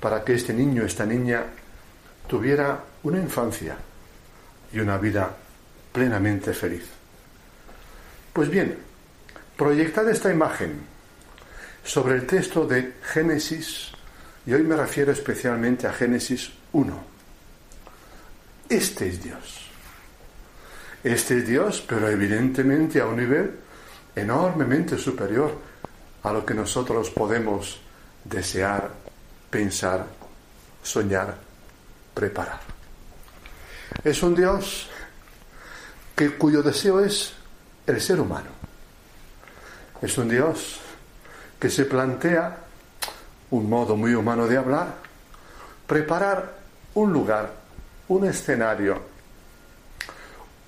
para 0.00 0.24
que 0.24 0.34
este 0.34 0.54
niño, 0.54 0.84
esta 0.84 1.04
niña, 1.04 1.44
tuviera 2.26 2.82
una 3.02 3.18
infancia 3.18 3.76
y 4.72 4.78
una 4.78 4.96
vida 4.96 5.30
plenamente 5.92 6.54
feliz. 6.54 6.84
Pues 8.32 8.48
bien, 8.48 8.78
proyectad 9.60 10.08
esta 10.08 10.32
imagen 10.32 10.80
sobre 11.84 12.14
el 12.14 12.26
texto 12.26 12.66
de 12.66 12.94
Génesis, 13.02 13.92
y 14.46 14.54
hoy 14.54 14.62
me 14.62 14.74
refiero 14.74 15.12
especialmente 15.12 15.86
a 15.86 15.92
Génesis 15.92 16.50
1. 16.72 17.04
Este 18.70 19.08
es 19.08 19.22
Dios. 19.22 19.70
Este 21.04 21.40
es 21.40 21.46
Dios, 21.46 21.84
pero 21.86 22.08
evidentemente 22.08 23.02
a 23.02 23.06
un 23.06 23.16
nivel 23.18 23.50
enormemente 24.16 24.96
superior 24.96 25.58
a 26.22 26.32
lo 26.32 26.46
que 26.46 26.54
nosotros 26.54 27.10
podemos 27.10 27.82
desear, 28.24 28.88
pensar, 29.50 30.06
soñar, 30.82 31.36
preparar. 32.14 32.60
Es 34.02 34.22
un 34.22 34.34
Dios 34.34 34.88
que, 36.16 36.30
cuyo 36.30 36.62
deseo 36.62 37.00
es 37.00 37.34
el 37.86 38.00
ser 38.00 38.20
humano. 38.20 38.60
Es 40.02 40.16
un 40.16 40.28
Dios 40.28 40.80
que 41.58 41.68
se 41.68 41.84
plantea 41.84 42.56
un 43.50 43.68
modo 43.68 43.96
muy 43.96 44.14
humano 44.14 44.46
de 44.46 44.56
hablar, 44.56 44.94
preparar 45.86 46.54
un 46.94 47.12
lugar, 47.12 47.52
un 48.08 48.24
escenario, 48.24 49.00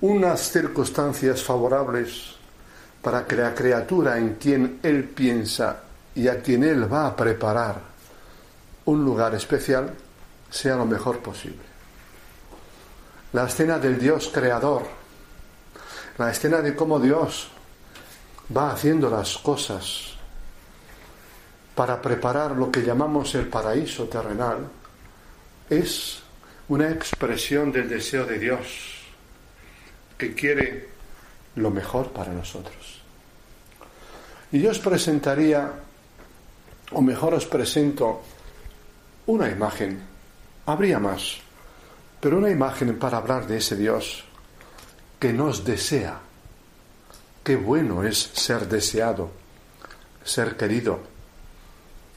unas 0.01 0.51
circunstancias 0.51 1.41
favorables 1.41 2.35
para 3.01 3.25
que 3.25 3.35
la 3.35 3.55
criatura 3.55 4.17
en 4.17 4.35
quien 4.35 4.79
Él 4.83 5.05
piensa 5.05 5.81
y 6.13 6.27
a 6.27 6.41
quien 6.41 6.63
Él 6.63 6.91
va 6.91 7.07
a 7.07 7.15
preparar 7.15 7.93
un 8.85 9.03
lugar 9.03 9.33
especial 9.33 9.93
sea 10.49 10.75
lo 10.75 10.85
mejor 10.85 11.19
posible. 11.19 11.73
La 13.31 13.45
escena 13.45 13.79
del 13.79 13.97
Dios 13.97 14.29
creador, 14.31 14.83
la 16.19 16.29
escena 16.29 16.61
de 16.61 16.75
cómo 16.75 16.99
Dios 16.99 17.49
va 18.55 18.71
haciendo 18.71 19.09
las 19.09 19.37
cosas 19.37 20.13
para 21.75 22.01
preparar 22.01 22.51
lo 22.51 22.71
que 22.71 22.83
llamamos 22.83 23.33
el 23.35 23.47
paraíso 23.47 24.05
terrenal, 24.05 24.69
es 25.69 26.21
una 26.67 26.89
expresión 26.89 27.71
del 27.71 27.89
deseo 27.89 28.25
de 28.25 28.39
Dios 28.39 28.67
que 30.17 30.33
quiere 30.33 30.89
lo 31.55 31.71
mejor 31.71 32.11
para 32.11 32.31
nosotros. 32.31 33.01
Y 34.51 34.61
yo 34.61 34.69
os 34.69 34.79
presentaría, 34.79 35.71
o 36.91 37.01
mejor 37.01 37.33
os 37.33 37.45
presento, 37.45 38.21
una 39.25 39.49
imagen. 39.49 39.99
Habría 40.65 40.99
más, 40.99 41.37
pero 42.19 42.37
una 42.37 42.49
imagen 42.49 42.99
para 42.99 43.17
hablar 43.17 43.47
de 43.47 43.57
ese 43.57 43.75
Dios 43.75 44.23
que 45.19 45.33
nos 45.33 45.65
desea. 45.65 46.19
Qué 47.43 47.57
bueno 47.57 48.03
es 48.03 48.17
ser 48.33 48.69
deseado, 48.69 49.29
ser 50.23 50.55
querido. 50.55 50.99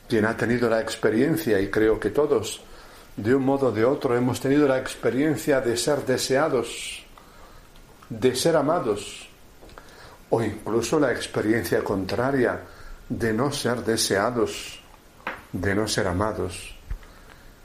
Quien 0.09 0.25
ha 0.25 0.37
tenido 0.37 0.71
la 0.71 0.81
experiencia, 0.81 1.61
y 1.61 1.69
creo 1.69 1.99
que 1.99 2.11
todos, 2.11 2.63
de 3.17 3.35
un 3.35 3.45
modo 3.45 3.69
o 3.69 3.73
de 3.73 3.85
otro, 3.85 4.17
hemos 4.17 4.41
tenido 4.41 4.69
la 4.69 4.79
experiencia 4.79 5.61
de 5.61 5.77
ser 5.77 6.07
deseados, 6.07 7.05
de 8.09 8.37
ser 8.37 8.55
amados 8.55 9.29
o 10.31 10.43
incluso 10.43 10.99
la 10.99 11.13
experiencia 11.13 11.83
contraria 11.83 12.61
de 13.09 13.33
no 13.33 13.53
ser 13.53 13.85
deseados, 13.85 14.81
de 15.53 15.75
no 15.75 15.89
ser 15.89 16.07
amados. 16.07 16.75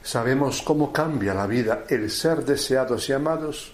Sabemos 0.03 0.61
cómo 0.61 0.91
cambia 0.91 1.33
la 1.33 1.47
vida 1.47 1.83
el 1.89 2.09
ser 2.09 2.43
deseados 2.43 3.09
y 3.09 3.13
amados 3.13 3.73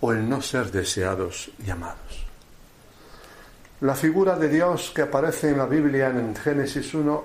o 0.00 0.12
el 0.12 0.28
no 0.28 0.40
ser 0.40 0.70
deseados 0.70 1.50
y 1.64 1.70
amados. 1.70 2.17
La 3.80 3.94
figura 3.94 4.36
de 4.36 4.48
Dios 4.48 4.90
que 4.92 5.02
aparece 5.02 5.50
en 5.50 5.58
la 5.58 5.66
Biblia 5.66 6.08
en 6.08 6.34
Génesis 6.34 6.94
1 6.94 7.24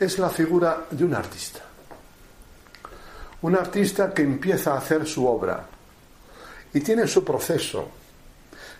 es 0.00 0.18
la 0.18 0.28
figura 0.28 0.86
de 0.90 1.04
un 1.04 1.14
artista. 1.14 1.60
Un 3.42 3.54
artista 3.54 4.12
que 4.12 4.22
empieza 4.22 4.74
a 4.74 4.78
hacer 4.78 5.06
su 5.06 5.24
obra, 5.26 5.64
y 6.74 6.80
tiene 6.80 7.06
su 7.06 7.24
proceso, 7.24 7.88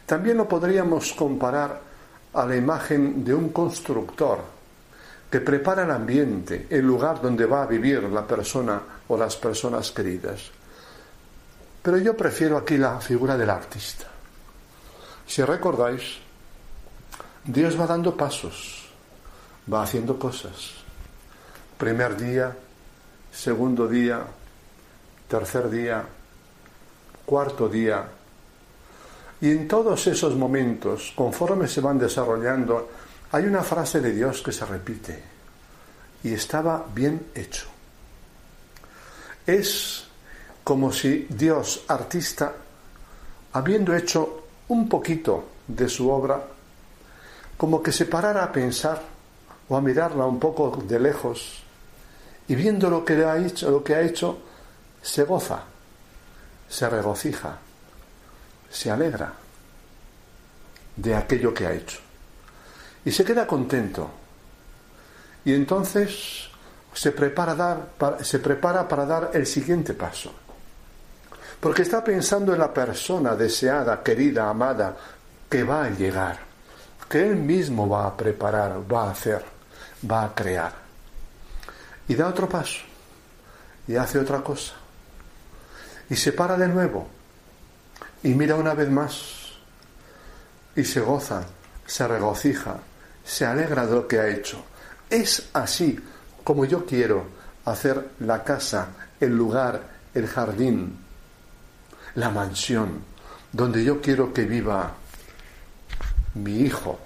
También 0.04 0.36
lo 0.36 0.48
podríamos 0.48 1.12
comparar 1.12 1.80
a 2.34 2.44
la 2.44 2.56
imagen 2.56 3.24
de 3.24 3.32
un 3.32 3.50
constructor 3.50 4.40
que 5.30 5.40
prepara 5.40 5.84
el 5.84 5.92
ambiente, 5.92 6.66
el 6.68 6.84
lugar 6.84 7.22
donde 7.22 7.46
va 7.46 7.62
a 7.62 7.66
vivir 7.66 8.02
la 8.02 8.26
persona 8.26 8.82
o 9.06 9.16
las 9.16 9.36
personas 9.36 9.92
queridas. 9.92 10.50
Pero 11.80 11.98
yo 11.98 12.16
prefiero 12.16 12.58
aquí 12.58 12.76
la 12.76 13.00
figura 13.00 13.36
del 13.36 13.48
artista. 13.48 14.06
Si 15.24 15.42
recordáis, 15.42 16.18
Dios 17.44 17.78
va 17.78 17.86
dando 17.88 18.16
pasos, 18.16 18.86
va 19.72 19.82
haciendo 19.82 20.16
cosas. 20.16 20.74
Primer 21.76 22.16
día, 22.16 22.56
segundo 23.32 23.88
día, 23.88 24.22
tercer 25.26 25.68
día, 25.68 26.04
cuarto 27.26 27.68
día. 27.68 28.06
Y 29.40 29.50
en 29.50 29.66
todos 29.66 30.06
esos 30.06 30.36
momentos, 30.36 31.12
conforme 31.16 31.66
se 31.66 31.80
van 31.80 31.98
desarrollando, 31.98 32.90
hay 33.32 33.46
una 33.46 33.64
frase 33.64 34.00
de 34.00 34.12
Dios 34.12 34.40
que 34.40 34.52
se 34.52 34.64
repite. 34.64 35.22
Y 36.22 36.34
estaba 36.34 36.86
bien 36.94 37.26
hecho. 37.34 37.66
Es 39.44 40.04
como 40.62 40.92
si 40.92 41.26
Dios, 41.28 41.82
artista, 41.88 42.52
habiendo 43.54 43.96
hecho 43.96 44.44
un 44.68 44.88
poquito 44.88 45.48
de 45.66 45.88
su 45.88 46.08
obra, 46.08 46.40
como 47.62 47.80
que 47.80 47.92
se 47.92 48.06
parara 48.06 48.42
a 48.42 48.50
pensar 48.50 49.00
o 49.68 49.76
a 49.76 49.80
mirarla 49.80 50.26
un 50.26 50.40
poco 50.40 50.82
de 50.84 50.98
lejos 50.98 51.62
y 52.48 52.56
viendo 52.56 52.90
lo 52.90 53.04
que 53.04 53.24
ha 53.24 53.36
hecho, 53.36 53.70
lo 53.70 53.84
que 53.84 53.94
ha 53.94 54.00
hecho, 54.00 54.36
se 55.00 55.22
goza, 55.22 55.62
se 56.68 56.88
regocija, 56.88 57.56
se 58.68 58.90
alegra 58.90 59.32
de 60.96 61.14
aquello 61.14 61.54
que 61.54 61.64
ha 61.68 61.72
hecho. 61.72 62.00
Y 63.04 63.12
se 63.12 63.24
queda 63.24 63.46
contento. 63.46 64.10
Y 65.44 65.54
entonces 65.54 66.48
se 66.92 67.12
prepara, 67.12 67.54
dar, 67.54 68.24
se 68.24 68.40
prepara 68.40 68.88
para 68.88 69.06
dar 69.06 69.30
el 69.34 69.46
siguiente 69.46 69.94
paso. 69.94 70.32
Porque 71.60 71.82
está 71.82 72.02
pensando 72.02 72.52
en 72.54 72.58
la 72.58 72.74
persona 72.74 73.36
deseada, 73.36 74.02
querida, 74.02 74.48
amada, 74.48 74.96
que 75.48 75.62
va 75.62 75.84
a 75.84 75.90
llegar, 75.90 76.51
que 77.12 77.28
él 77.28 77.36
mismo 77.36 77.86
va 77.86 78.06
a 78.06 78.16
preparar, 78.16 78.90
va 78.90 79.08
a 79.08 79.10
hacer, 79.10 79.44
va 80.10 80.24
a 80.24 80.34
crear. 80.34 80.72
Y 82.08 82.14
da 82.14 82.26
otro 82.26 82.48
paso, 82.48 82.80
y 83.86 83.96
hace 83.96 84.18
otra 84.18 84.40
cosa, 84.42 84.72
y 86.08 86.16
se 86.16 86.32
para 86.32 86.56
de 86.56 86.68
nuevo, 86.68 87.06
y 88.22 88.30
mira 88.30 88.54
una 88.54 88.72
vez 88.72 88.88
más, 88.88 89.58
y 90.74 90.84
se 90.84 91.00
goza, 91.00 91.44
se 91.84 92.08
regocija, 92.08 92.78
se 93.22 93.44
alegra 93.44 93.84
de 93.84 93.94
lo 93.94 94.08
que 94.08 94.18
ha 94.18 94.28
hecho. 94.28 94.64
Es 95.10 95.50
así 95.52 96.00
como 96.42 96.64
yo 96.64 96.86
quiero 96.86 97.26
hacer 97.66 98.12
la 98.20 98.42
casa, 98.42 98.88
el 99.20 99.36
lugar, 99.36 99.82
el 100.14 100.26
jardín, 100.26 100.98
la 102.14 102.30
mansión 102.30 103.04
donde 103.52 103.84
yo 103.84 104.00
quiero 104.00 104.32
que 104.32 104.46
viva 104.46 104.94
mi 106.34 106.60
hijo, 106.60 106.98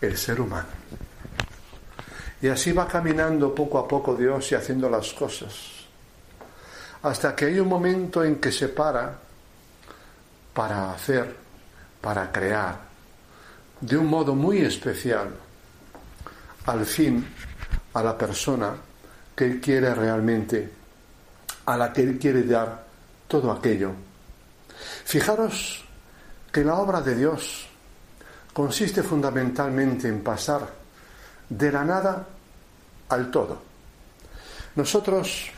el 0.00 0.16
ser 0.16 0.40
humano. 0.40 0.68
Y 2.40 2.48
así 2.48 2.72
va 2.72 2.86
caminando 2.86 3.54
poco 3.54 3.78
a 3.78 3.88
poco 3.88 4.14
Dios 4.14 4.50
y 4.52 4.54
haciendo 4.54 4.88
las 4.88 5.12
cosas, 5.12 5.54
hasta 7.02 7.34
que 7.34 7.46
hay 7.46 7.58
un 7.58 7.68
momento 7.68 8.22
en 8.24 8.36
que 8.36 8.52
se 8.52 8.68
para 8.68 9.18
para 10.52 10.92
hacer, 10.92 11.36
para 12.00 12.32
crear, 12.32 12.78
de 13.80 13.96
un 13.96 14.06
modo 14.06 14.34
muy 14.34 14.58
especial, 14.60 15.28
al 16.64 16.86
fin, 16.86 17.26
a 17.92 18.02
la 18.02 18.16
persona 18.16 18.74
que 19.34 19.44
Él 19.44 19.60
quiere 19.60 19.94
realmente, 19.94 20.70
a 21.66 21.76
la 21.76 21.92
que 21.92 22.02
Él 22.02 22.18
quiere 22.18 22.42
dar 22.44 22.86
todo 23.28 23.52
aquello 23.52 23.92
Fijaros 25.04 25.84
que 26.52 26.64
la 26.64 26.76
obra 26.76 27.00
de 27.00 27.14
Dios 27.14 27.66
consiste 28.56 29.02
fundamentalmente 29.02 30.08
en 30.08 30.24
pasar 30.24 30.66
de 31.46 31.70
la 31.70 31.84
nada 31.84 32.26
al 33.10 33.30
todo. 33.30 33.60
Nosotros 34.76 35.50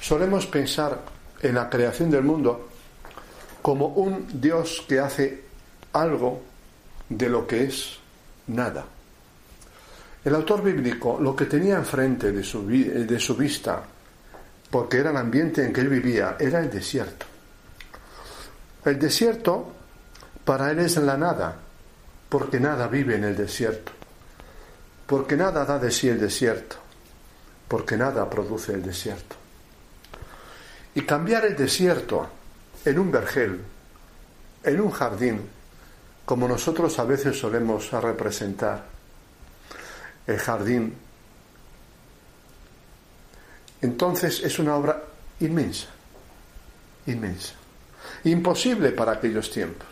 solemos 0.00 0.44
pensar 0.46 0.98
en 1.40 1.54
la 1.54 1.70
creación 1.70 2.10
del 2.10 2.24
mundo 2.24 2.68
como 3.62 3.86
un 3.86 4.26
Dios 4.40 4.84
que 4.88 4.98
hace 4.98 5.44
algo 5.92 6.42
de 7.08 7.28
lo 7.28 7.46
que 7.46 7.62
es 7.62 8.00
nada. 8.48 8.84
El 10.24 10.34
autor 10.34 10.64
bíblico 10.64 11.16
lo 11.20 11.36
que 11.36 11.44
tenía 11.44 11.76
enfrente 11.76 12.32
de 12.32 12.42
su, 12.42 12.66
de 12.66 13.20
su 13.20 13.36
vista, 13.36 13.84
porque 14.68 14.96
era 14.96 15.10
el 15.10 15.16
ambiente 15.16 15.64
en 15.64 15.72
que 15.72 15.80
él 15.82 15.88
vivía, 15.88 16.34
era 16.40 16.58
el 16.58 16.70
desierto. 16.70 17.26
El 18.84 18.98
desierto 18.98 19.72
para 20.44 20.72
él 20.72 20.80
es 20.80 20.96
la 20.96 21.16
nada, 21.16 21.69
porque 22.30 22.60
nada 22.60 22.86
vive 22.86 23.16
en 23.16 23.24
el 23.24 23.36
desierto, 23.36 23.92
porque 25.06 25.36
nada 25.36 25.64
da 25.64 25.78
de 25.78 25.90
sí 25.90 26.08
el 26.08 26.20
desierto, 26.20 26.76
porque 27.66 27.96
nada 27.96 28.30
produce 28.30 28.72
el 28.72 28.82
desierto. 28.82 29.36
Y 30.94 31.02
cambiar 31.02 31.44
el 31.44 31.56
desierto 31.56 32.28
en 32.84 32.98
un 32.98 33.10
vergel, 33.10 33.60
en 34.62 34.80
un 34.80 34.90
jardín, 34.90 35.40
como 36.24 36.46
nosotros 36.46 36.96
a 37.00 37.04
veces 37.04 37.36
solemos 37.36 37.90
representar 37.90 38.86
el 40.26 40.38
jardín, 40.38 40.94
entonces 43.82 44.40
es 44.44 44.58
una 44.60 44.76
obra 44.76 45.02
inmensa, 45.40 45.88
inmensa. 47.06 47.54
Imposible 48.22 48.92
para 48.92 49.12
aquellos 49.12 49.50
tiempos. 49.50 49.88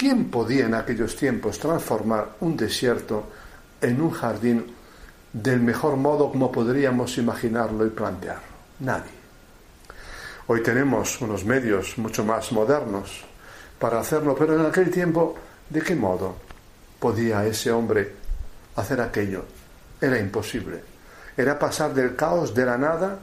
¿Quién 0.00 0.30
podía 0.30 0.64
en 0.64 0.72
aquellos 0.72 1.14
tiempos 1.14 1.58
transformar 1.58 2.36
un 2.40 2.56
desierto 2.56 3.24
en 3.82 4.00
un 4.00 4.10
jardín 4.10 4.74
del 5.30 5.60
mejor 5.60 5.96
modo 5.96 6.30
como 6.32 6.50
podríamos 6.50 7.18
imaginarlo 7.18 7.84
y 7.84 7.90
plantearlo? 7.90 8.48
Nadie. 8.78 9.10
Hoy 10.46 10.62
tenemos 10.62 11.20
unos 11.20 11.44
medios 11.44 11.98
mucho 11.98 12.24
más 12.24 12.50
modernos 12.50 13.26
para 13.78 14.00
hacerlo, 14.00 14.34
pero 14.34 14.58
en 14.58 14.64
aquel 14.64 14.90
tiempo, 14.90 15.34
¿de 15.68 15.82
qué 15.82 15.94
modo 15.94 16.34
podía 16.98 17.44
ese 17.44 17.70
hombre 17.70 18.10
hacer 18.76 19.02
aquello? 19.02 19.44
Era 20.00 20.18
imposible. 20.18 20.82
Era 21.36 21.58
pasar 21.58 21.92
del 21.92 22.16
caos 22.16 22.54
de 22.54 22.64
la 22.64 22.78
nada 22.78 23.18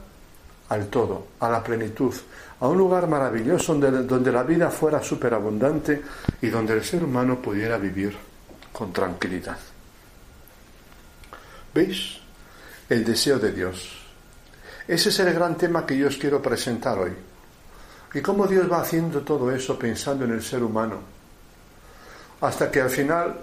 al 0.70 0.88
todo, 0.90 1.26
a 1.40 1.50
la 1.50 1.64
plenitud, 1.64 2.14
a 2.60 2.68
un 2.68 2.78
lugar 2.78 3.08
maravilloso 3.08 3.76
donde, 3.76 4.04
donde 4.04 4.32
la 4.32 4.44
vida 4.44 4.70
fuera 4.72 5.02
superabundante 5.02 6.02
y 6.42 6.50
donde 6.50 6.74
el 6.74 6.84
ser 6.84 7.04
humano 7.04 7.40
pudiera 7.42 7.78
vivir 7.78 8.18
con 8.74 8.92
tranquilidad. 8.92 9.58
¿Veis? 11.74 12.18
El 12.90 13.04
deseo 13.04 13.38
de 13.38 13.52
Dios. 13.52 13.98
Ese 14.88 15.10
es 15.10 15.20
el 15.20 15.34
gran 15.34 15.56
tema 15.56 15.86
que 15.86 15.98
yo 15.98 16.08
os 16.08 16.18
quiero 16.18 16.42
presentar 16.42 16.98
hoy. 16.98 17.12
Y 18.14 18.22
cómo 18.22 18.48
Dios 18.48 18.72
va 18.72 18.82
haciendo 18.82 19.22
todo 19.22 19.52
eso 19.52 19.78
pensando 19.78 20.26
en 20.26 20.32
el 20.32 20.42
ser 20.42 20.64
humano, 20.64 21.00
hasta 22.42 22.72
que 22.72 22.82
al 22.82 22.90
final 22.90 23.38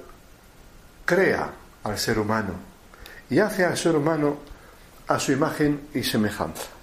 crea 1.05 1.53
al 1.85 1.99
ser 1.99 2.19
humano 2.19 2.55
y 3.29 3.39
hace 3.39 3.65
al 3.65 3.77
ser 3.77 3.95
humano 3.95 4.39
a 5.07 5.19
su 5.19 5.33
imagen 5.33 5.89
y 5.93 6.03
semejanza 6.03 6.74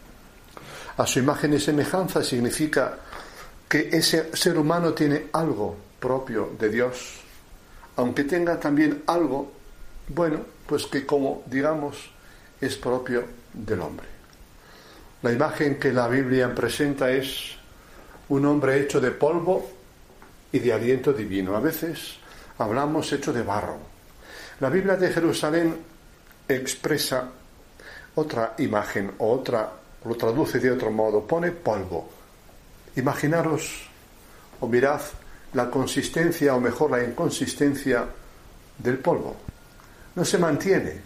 a 0.97 1.05
su 1.05 1.19
imagen 1.19 1.53
y 1.53 1.59
semejanza 1.59 2.23
significa 2.23 2.97
que 3.67 3.89
ese 3.91 4.35
ser 4.35 4.57
humano 4.57 4.93
tiene 4.93 5.27
algo 5.33 5.77
propio 5.99 6.51
de 6.59 6.69
Dios, 6.69 7.21
aunque 7.95 8.23
tenga 8.25 8.59
también 8.59 9.03
algo, 9.07 9.51
bueno, 10.09 10.41
pues 10.67 10.87
que 10.87 11.05
como 11.05 11.43
digamos 11.45 12.11
es 12.59 12.75
propio 12.75 13.23
del 13.53 13.81
hombre. 13.81 14.07
La 15.21 15.31
imagen 15.31 15.79
que 15.79 15.93
la 15.93 16.07
Biblia 16.07 16.53
presenta 16.53 17.11
es 17.11 17.55
un 18.29 18.45
hombre 18.45 18.81
hecho 18.81 18.99
de 18.99 19.11
polvo 19.11 19.69
y 20.51 20.59
de 20.59 20.73
aliento 20.73 21.13
divino. 21.13 21.55
A 21.55 21.59
veces 21.59 22.17
hablamos 22.57 23.11
hecho 23.13 23.31
de 23.31 23.43
barro. 23.43 23.77
La 24.59 24.69
Biblia 24.69 24.95
de 24.95 25.11
Jerusalén 25.11 25.77
expresa 26.47 27.29
otra 28.15 28.55
imagen 28.57 29.13
o 29.19 29.31
otra 29.31 29.80
lo 30.05 30.15
traduce 30.15 30.59
de 30.59 30.71
otro 30.71 30.91
modo, 30.91 31.25
pone 31.25 31.51
polvo. 31.51 32.09
Imaginaros 32.95 33.87
o 34.59 34.67
mirad 34.67 35.01
la 35.53 35.69
consistencia 35.69 36.55
o 36.55 36.59
mejor 36.59 36.91
la 36.91 37.03
inconsistencia 37.03 38.05
del 38.77 38.97
polvo. 38.97 39.35
No 40.15 40.25
se 40.25 40.37
mantiene, 40.37 41.01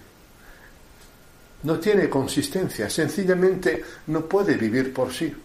no 1.63 1.79
tiene 1.79 2.09
consistencia, 2.09 2.89
sencillamente 2.89 3.83
no 4.07 4.21
puede 4.25 4.55
vivir 4.55 4.93
por 4.93 5.11
sí. 5.11 5.35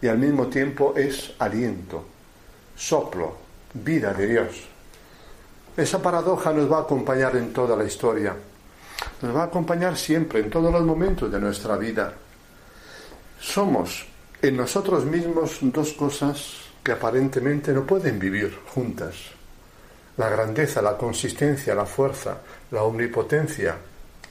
Y 0.00 0.06
al 0.06 0.18
mismo 0.18 0.46
tiempo 0.46 0.94
es 0.96 1.32
aliento, 1.38 2.04
soplo, 2.76 3.36
vida 3.74 4.14
de 4.14 4.26
Dios. 4.26 4.64
Esa 5.76 6.00
paradoja 6.00 6.52
nos 6.52 6.70
va 6.70 6.78
a 6.78 6.82
acompañar 6.82 7.36
en 7.36 7.52
toda 7.52 7.76
la 7.76 7.84
historia, 7.84 8.34
nos 9.22 9.36
va 9.36 9.42
a 9.42 9.46
acompañar 9.46 9.96
siempre, 9.96 10.40
en 10.40 10.50
todos 10.50 10.72
los 10.72 10.82
momentos 10.82 11.30
de 11.30 11.40
nuestra 11.40 11.76
vida. 11.76 12.14
Somos 13.40 14.06
en 14.42 14.56
nosotros 14.56 15.04
mismos 15.04 15.58
dos 15.62 15.92
cosas 15.92 16.68
que 16.82 16.92
aparentemente 16.92 17.72
no 17.72 17.84
pueden 17.84 18.18
vivir 18.18 18.58
juntas. 18.72 19.14
La 20.16 20.28
grandeza, 20.28 20.82
la 20.82 20.96
consistencia, 20.96 21.74
la 21.74 21.86
fuerza, 21.86 22.38
la 22.70 22.82
omnipotencia 22.82 23.76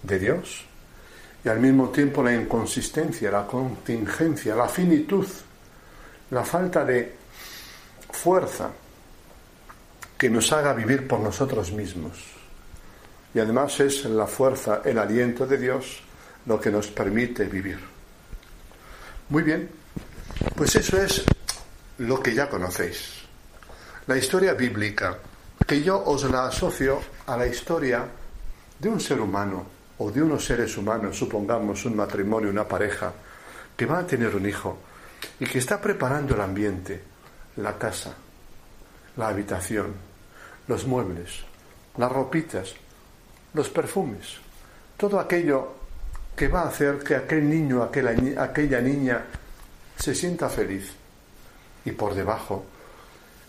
de 0.03 0.19
Dios 0.19 0.65
y 1.43 1.49
al 1.49 1.59
mismo 1.59 1.89
tiempo 1.89 2.23
la 2.23 2.33
inconsistencia, 2.33 3.31
la 3.31 3.47
contingencia, 3.47 4.55
la 4.55 4.67
finitud, 4.67 5.27
la 6.31 6.43
falta 6.43 6.83
de 6.83 7.15
fuerza 8.11 8.69
que 10.17 10.29
nos 10.29 10.51
haga 10.51 10.73
vivir 10.73 11.07
por 11.07 11.19
nosotros 11.19 11.71
mismos. 11.71 12.17
Y 13.33 13.39
además 13.39 13.79
es 13.79 14.03
la 14.05 14.25
fuerza, 14.25 14.81
el 14.83 14.97
aliento 14.97 15.45
de 15.45 15.57
Dios 15.57 16.01
lo 16.45 16.59
que 16.59 16.71
nos 16.71 16.87
permite 16.87 17.45
vivir. 17.45 17.96
Muy 19.29 19.43
bien, 19.43 19.69
pues 20.55 20.73
eso 20.77 21.01
es 21.01 21.25
lo 21.97 22.23
que 22.23 22.33
ya 22.33 22.49
conocéis. 22.49 23.23
La 24.05 24.15
historia 24.15 24.53
bíblica, 24.53 25.17
que 25.67 25.83
yo 25.83 26.01
os 26.01 26.23
la 26.31 26.47
asocio 26.47 27.01
a 27.25 27.35
la 27.35 27.45
historia 27.45 28.05
de 28.79 28.87
un 28.87 29.01
ser 29.01 29.19
humano 29.19 29.65
o 29.97 30.09
de 30.11 30.21
unos 30.21 30.45
seres 30.45 30.77
humanos, 30.77 31.17
supongamos 31.17 31.83
un 31.83 31.97
matrimonio, 31.97 32.49
una 32.49 32.65
pareja, 32.65 33.11
que 33.75 33.85
va 33.85 33.99
a 33.99 34.07
tener 34.07 34.33
un 34.33 34.47
hijo 34.47 34.77
y 35.41 35.45
que 35.45 35.59
está 35.59 35.81
preparando 35.81 36.33
el 36.33 36.41
ambiente, 36.41 37.03
la 37.57 37.77
casa, 37.77 38.15
la 39.17 39.27
habitación, 39.27 39.93
los 40.69 40.87
muebles, 40.87 41.43
las 41.97 42.11
ropitas, 42.11 42.75
los 43.53 43.67
perfumes, 43.67 44.37
todo 44.95 45.19
aquello 45.19 45.76
que 46.37 46.47
va 46.47 46.61
a 46.61 46.67
hacer 46.67 46.99
que 46.99 47.15
aquel 47.15 47.49
niño, 47.49 47.81
aquella, 47.81 48.43
aquella 48.43 48.79
niña 48.79 49.25
se 49.97 50.13
sienta 50.13 50.47
feliz. 50.47 50.93
Y 51.83 51.91
por 51.93 52.13
debajo, 52.13 52.63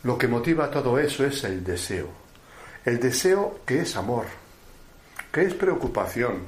lo 0.04 0.16
que 0.16 0.26
motiva 0.26 0.70
todo 0.70 0.98
eso 0.98 1.26
es 1.26 1.44
el 1.44 1.62
deseo. 1.62 2.08
El 2.86 2.98
deseo 2.98 3.60
que 3.66 3.82
es 3.82 3.94
amor, 3.94 4.24
que 5.30 5.42
es 5.42 5.52
preocupación, 5.52 6.46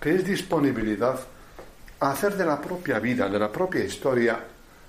que 0.00 0.14
es 0.14 0.24
disponibilidad 0.24 1.20
a 2.00 2.10
hacer 2.10 2.38
de 2.38 2.46
la 2.46 2.58
propia 2.58 2.98
vida, 2.98 3.28
de 3.28 3.38
la 3.38 3.52
propia 3.52 3.84
historia, 3.84 4.42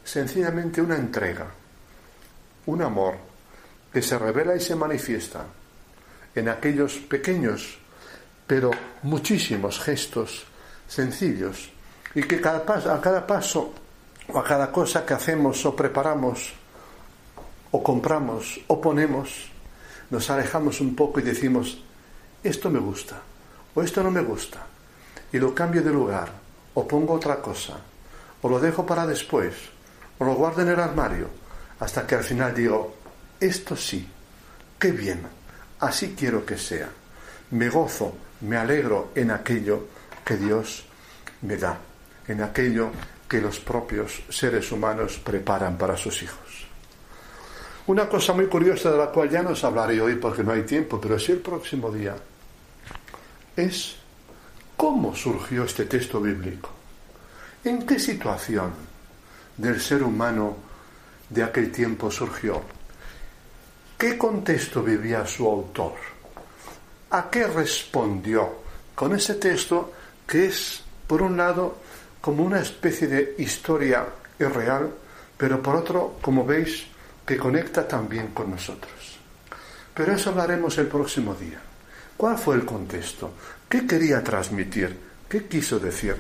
sencillamente 0.06 0.82
una 0.82 0.96
entrega, 0.96 1.48
un 2.66 2.82
amor 2.82 3.16
que 3.92 4.02
se 4.02 4.18
revela 4.18 4.56
y 4.56 4.62
se 4.62 4.76
manifiesta 4.76 5.44
en 6.34 6.48
aquellos 6.48 6.96
pequeños, 6.98 7.78
pero 8.48 8.72
muchísimos 9.04 9.82
gestos 9.82 10.46
sencillos 10.88 11.70
y 12.16 12.24
que 12.24 12.38
a 12.38 13.02
cada 13.02 13.28
paso 13.28 13.74
o 14.34 14.40
a 14.40 14.44
cada 14.44 14.72
cosa 14.72 15.06
que 15.06 15.14
hacemos 15.14 15.66
o 15.66 15.76
preparamos 15.76 16.54
o 17.72 17.84
compramos 17.84 18.60
o 18.68 18.80
ponemos, 18.80 19.52
nos 20.10 20.30
alejamos 20.30 20.80
un 20.82 20.96
poco 20.96 21.20
y 21.20 21.24
decimos, 21.24 21.84
esto 22.44 22.70
me 22.70 22.80
gusta 22.80 23.22
o 23.76 23.84
esto 23.84 24.02
no 24.02 24.12
me 24.12 24.22
gusta 24.22 24.66
y 25.32 25.38
lo 25.38 25.54
cambio 25.54 25.84
de 25.84 25.92
lugar 25.92 26.32
o 26.74 26.88
pongo 26.88 27.14
otra 27.14 27.42
cosa 27.42 27.78
o 28.42 28.50
lo 28.50 28.60
dejo 28.60 28.86
para 28.86 29.06
después 29.06 29.54
o 30.18 30.26
lo 30.26 30.36
guardo 30.36 30.62
en 30.62 30.70
el 30.70 30.80
armario 30.80 31.28
hasta 31.80 32.08
que 32.08 32.16
al 32.16 32.24
final 32.24 32.56
digo, 32.56 32.96
esto 33.40 33.76
sí, 33.76 34.08
qué 34.80 34.92
bien, 34.92 35.22
así 35.80 36.16
quiero 36.18 36.46
que 36.46 36.58
sea. 36.58 36.90
Me 37.52 37.70
gozo, 37.70 38.16
me 38.42 38.58
alegro 38.58 39.12
en 39.14 39.32
aquello 39.32 39.88
que 40.28 40.36
Dios 40.36 40.84
me 41.44 41.56
da, 41.56 41.80
en 42.28 42.42
aquello 42.42 42.92
que 43.30 43.40
los 43.40 43.60
propios 43.60 44.24
seres 44.28 44.70
humanos 44.74 45.22
preparan 45.24 45.78
para 45.78 45.96
sus 45.96 46.22
hijos. 46.22 46.68
Una 47.88 48.10
cosa 48.10 48.34
muy 48.34 48.48
curiosa 48.48 48.92
de 48.92 48.98
la 48.98 49.08
cual 49.08 49.30
ya 49.30 49.42
no 49.42 49.52
os 49.52 49.64
hablaré 49.64 50.02
hoy 50.02 50.16
porque 50.16 50.44
no 50.44 50.52
hay 50.52 50.64
tiempo, 50.64 51.00
pero 51.00 51.18
sí 51.18 51.32
el 51.32 51.40
próximo 51.40 51.90
día, 51.90 52.14
es 53.56 53.96
cómo 54.76 55.16
surgió 55.16 55.64
este 55.64 55.86
texto 55.86 56.20
bíblico. 56.20 56.72
¿En 57.64 57.86
qué 57.86 57.98
situación 57.98 58.74
del 59.56 59.80
ser 59.80 60.04
humano 60.04 60.58
de 61.30 61.42
aquel 61.42 61.72
tiempo 61.72 62.12
surgió? 62.12 62.62
¿Qué 63.98 64.18
contexto 64.18 64.84
vivía 64.84 65.26
su 65.26 65.48
autor? 65.48 65.96
¿A 67.12 67.30
qué 67.30 67.48
respondió 67.48 68.68
con 68.94 69.16
ese 69.16 69.36
texto 69.36 69.94
que 70.28 70.48
es, 70.48 70.84
por 71.08 71.22
un 71.22 71.38
lado, 71.38 71.78
como 72.20 72.44
una 72.44 72.60
especie 72.60 73.08
de 73.08 73.36
historia 73.38 74.06
irreal, 74.38 74.92
pero 75.38 75.62
por 75.64 75.78
otro, 75.78 76.18
como 76.22 76.46
veis, 76.46 76.86
que 77.26 77.38
conecta 77.38 77.88
también 77.88 78.28
con 78.28 78.52
nosotros? 78.52 79.18
Pero 79.94 80.14
eso 80.14 80.30
hablaremos 80.30 80.78
el 80.78 80.88
próximo 80.88 81.34
día. 81.34 81.60
¿Cuál 82.16 82.38
fue 82.38 82.56
el 82.56 82.66
contexto? 82.66 83.34
¿Qué 83.70 83.88
quería 83.88 84.24
transmitir? 84.24 84.98
¿Qué 85.30 85.46
quiso 85.46 85.80
decir? 85.80 86.16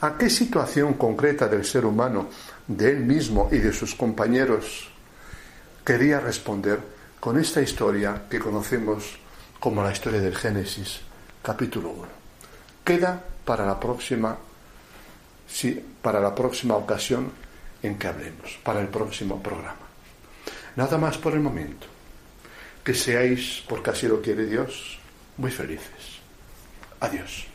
¿A 0.00 0.16
qué 0.16 0.28
situación 0.28 0.94
concreta 0.94 1.46
del 1.46 1.64
ser 1.64 1.84
humano, 1.84 2.28
de 2.66 2.90
él 2.90 3.00
mismo 3.00 3.48
y 3.52 3.58
de 3.58 3.72
sus 3.72 3.94
compañeros, 3.94 4.90
quería 5.84 6.20
responder 6.20 6.80
con 7.20 7.38
esta 7.38 7.60
historia 7.60 8.24
que 8.28 8.38
conocemos 8.38 9.18
como 9.60 9.82
la 9.82 9.92
historia 9.92 10.20
del 10.20 10.36
Génesis, 10.36 11.00
capítulo 11.42 11.90
1? 11.90 12.08
Queda 12.84 13.22
para 13.44 13.66
la 13.66 13.78
próxima, 13.78 14.36
para 16.00 16.20
la 16.20 16.34
próxima 16.34 16.76
ocasión 16.76 17.30
en 17.82 17.98
que 17.98 18.06
hablemos, 18.06 18.58
para 18.62 18.80
el 18.80 18.88
próximo 18.88 19.42
programa. 19.42 19.86
Nada 20.76 20.98
más 20.98 21.18
por 21.18 21.34
el 21.34 21.40
momento. 21.40 21.86
Que 22.84 22.94
seáis, 22.94 23.62
porque 23.68 23.90
así 23.90 24.08
lo 24.08 24.20
quiere 24.20 24.46
Dios, 24.46 24.98
muy 25.36 25.50
felices. 25.50 26.18
Adiós. 27.00 27.51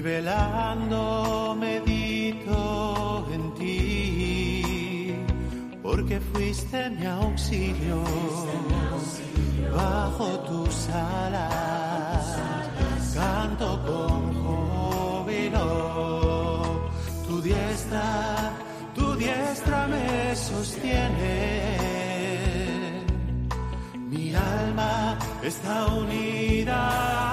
Y 0.00 0.02
velando 0.02 1.54
medito 1.58 3.26
en 3.34 3.54
ti, 3.54 5.14
porque 5.82 6.18
fuiste 6.32 6.88
mi 6.90 7.04
auxilio 7.06 8.02
bajo 9.74 10.26
tus 10.48 10.88
alas, 10.88 12.38
canto 13.14 13.68
con 13.88 14.20
júbilo, 14.42 15.60
tu 17.26 17.42
diestra, 17.42 18.52
tu 18.94 19.14
diestra 19.16 19.86
me 19.86 20.34
sostiene. 20.34 21.26
Mi 24.08 24.34
alma 24.34 25.18
está 25.42 25.86
unida 25.88 27.29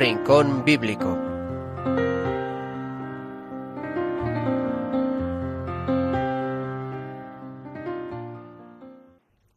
Rincón 0.00 0.64
Bíblico. 0.64 1.14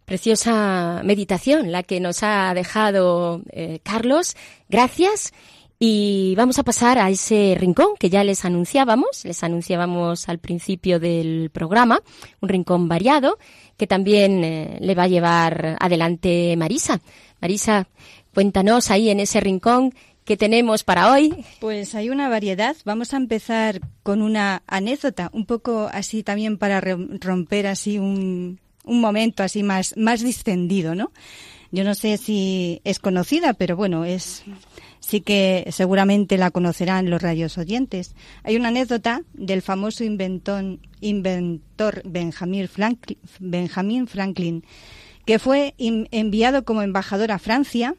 Preciosa 0.04 1.00
meditación 1.06 1.72
la 1.72 1.84
que 1.84 2.02
nos 2.02 2.24
ha 2.24 2.54
dejado 2.54 3.42
eh, 3.52 3.80
Carlos. 3.84 4.36
Gracias. 4.68 5.32
Y 5.80 6.34
vamos 6.36 6.60
a 6.60 6.64
pasar 6.64 7.00
a 7.00 7.10
ese 7.10 7.56
rincón 7.58 7.96
que 7.98 8.10
ya 8.10 8.26
les 8.26 8.44
anunciábamos, 8.44 9.24
les 9.24 9.44
anunciábamos 9.44 10.28
al 10.28 10.40
principio 10.40 11.00
del 11.00 11.52
programa, 11.52 12.02
un 12.42 12.50
rincón 12.50 12.90
variado 12.90 13.38
que 13.78 13.88
también 13.88 14.44
eh, 14.44 14.78
le 14.82 14.94
va 14.94 15.04
a 15.04 15.08
llevar 15.08 15.78
adelante 15.80 16.56
Marisa. 16.58 17.00
Marisa, 17.42 17.88
cuéntanos 18.34 18.92
ahí 18.92 19.10
en 19.10 19.20
ese 19.20 19.40
rincón 19.40 19.94
que 20.26 20.38
tenemos 20.38 20.84
para 20.84 21.12
hoy. 21.12 21.34
Pues 21.60 21.96
hay 21.96 22.10
una 22.10 22.30
variedad. 22.30 22.76
Vamos 22.86 23.14
a 23.14 23.18
empezar 23.18 23.82
con 24.04 24.22
una 24.22 24.64
anécdota, 24.68 25.30
un 25.34 25.46
poco 25.46 25.90
así 25.92 26.24
también 26.24 26.58
para 26.58 26.82
romper 26.82 27.68
así 27.68 28.00
un, 28.00 28.60
un 28.86 29.02
momento 29.02 29.44
así 29.44 29.64
más, 29.64 29.96
más 29.98 30.22
distendido, 30.22 30.96
¿no? 30.96 31.12
Yo 31.72 31.84
no 31.84 31.96
sé 31.96 32.18
si 32.18 32.82
es 32.84 33.00
conocida, 33.00 33.54
pero 33.54 33.76
bueno, 33.76 34.06
es 34.06 34.44
sí 35.00 35.22
que 35.22 35.68
seguramente 35.72 36.38
la 36.38 36.52
conocerán 36.52 37.10
los 37.10 37.22
radios 37.22 37.58
oyentes. 37.58 38.16
Hay 38.44 38.56
una 38.56 38.70
anécdota 38.70 39.24
del 39.34 39.62
famoso 39.62 40.04
inventón- 40.04 40.80
inventor 41.02 42.02
Benjamin 42.06 42.68
Franklin, 42.68 43.18
Benjamin 43.40 44.08
Franklin 44.08 44.64
que 45.26 45.40
fue 45.40 45.74
enviado 45.78 46.66
como 46.66 46.82
embajador 46.82 47.32
a 47.32 47.40
Francia 47.40 47.96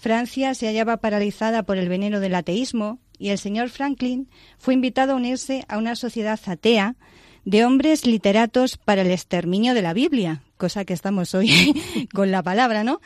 Francia 0.00 0.54
se 0.54 0.66
hallaba 0.66 0.96
paralizada 0.96 1.62
por 1.62 1.76
el 1.76 1.90
veneno 1.90 2.20
del 2.20 2.34
ateísmo 2.34 3.00
y 3.18 3.28
el 3.28 3.38
señor 3.38 3.68
Franklin 3.68 4.30
fue 4.58 4.72
invitado 4.72 5.12
a 5.12 5.16
unirse 5.16 5.66
a 5.68 5.76
una 5.76 5.94
sociedad 5.94 6.40
atea 6.46 6.96
de 7.44 7.66
hombres 7.66 8.06
literatos 8.06 8.78
para 8.78 9.02
el 9.02 9.10
exterminio 9.10 9.74
de 9.74 9.82
la 9.82 9.92
Biblia, 9.92 10.42
cosa 10.56 10.86
que 10.86 10.94
estamos 10.94 11.34
hoy 11.34 11.74
con 12.14 12.30
la 12.30 12.42
palabra, 12.42 12.82
¿no? 12.82 13.02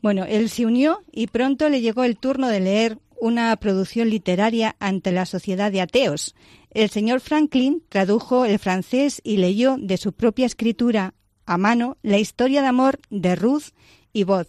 Bueno, 0.00 0.24
él 0.24 0.48
se 0.48 0.64
unió 0.64 1.02
y 1.12 1.26
pronto 1.26 1.68
le 1.68 1.82
llegó 1.82 2.04
el 2.04 2.16
turno 2.16 2.48
de 2.48 2.60
leer 2.60 2.98
una 3.20 3.54
producción 3.56 4.08
literaria 4.08 4.76
ante 4.78 5.12
la 5.12 5.26
sociedad 5.26 5.70
de 5.70 5.82
ateos. 5.82 6.34
El 6.70 6.88
señor 6.88 7.20
Franklin 7.20 7.82
tradujo 7.90 8.46
el 8.46 8.58
francés 8.58 9.20
y 9.24 9.36
leyó 9.36 9.76
de 9.78 9.98
su 9.98 10.14
propia 10.14 10.46
escritura 10.46 11.12
a 11.44 11.58
mano 11.58 11.98
la 12.02 12.16
historia 12.16 12.62
de 12.62 12.68
amor 12.68 12.98
de 13.10 13.36
Ruth 13.36 13.74
y 14.14 14.24
Boz. 14.24 14.46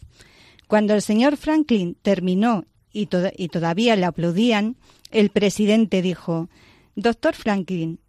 Cuando 0.70 0.94
el 0.94 1.02
señor 1.02 1.36
Franklin 1.36 1.98
terminó 2.04 2.64
y, 2.94 3.08
to- 3.08 3.32
y 3.36 3.48
todavía 3.48 3.96
le 3.96 4.06
aplaudían, 4.06 4.76
el 5.10 5.32
presidente 5.32 6.04
dijo, 6.04 6.48
Doctor 6.96 7.34
Franklin, 7.34 8.00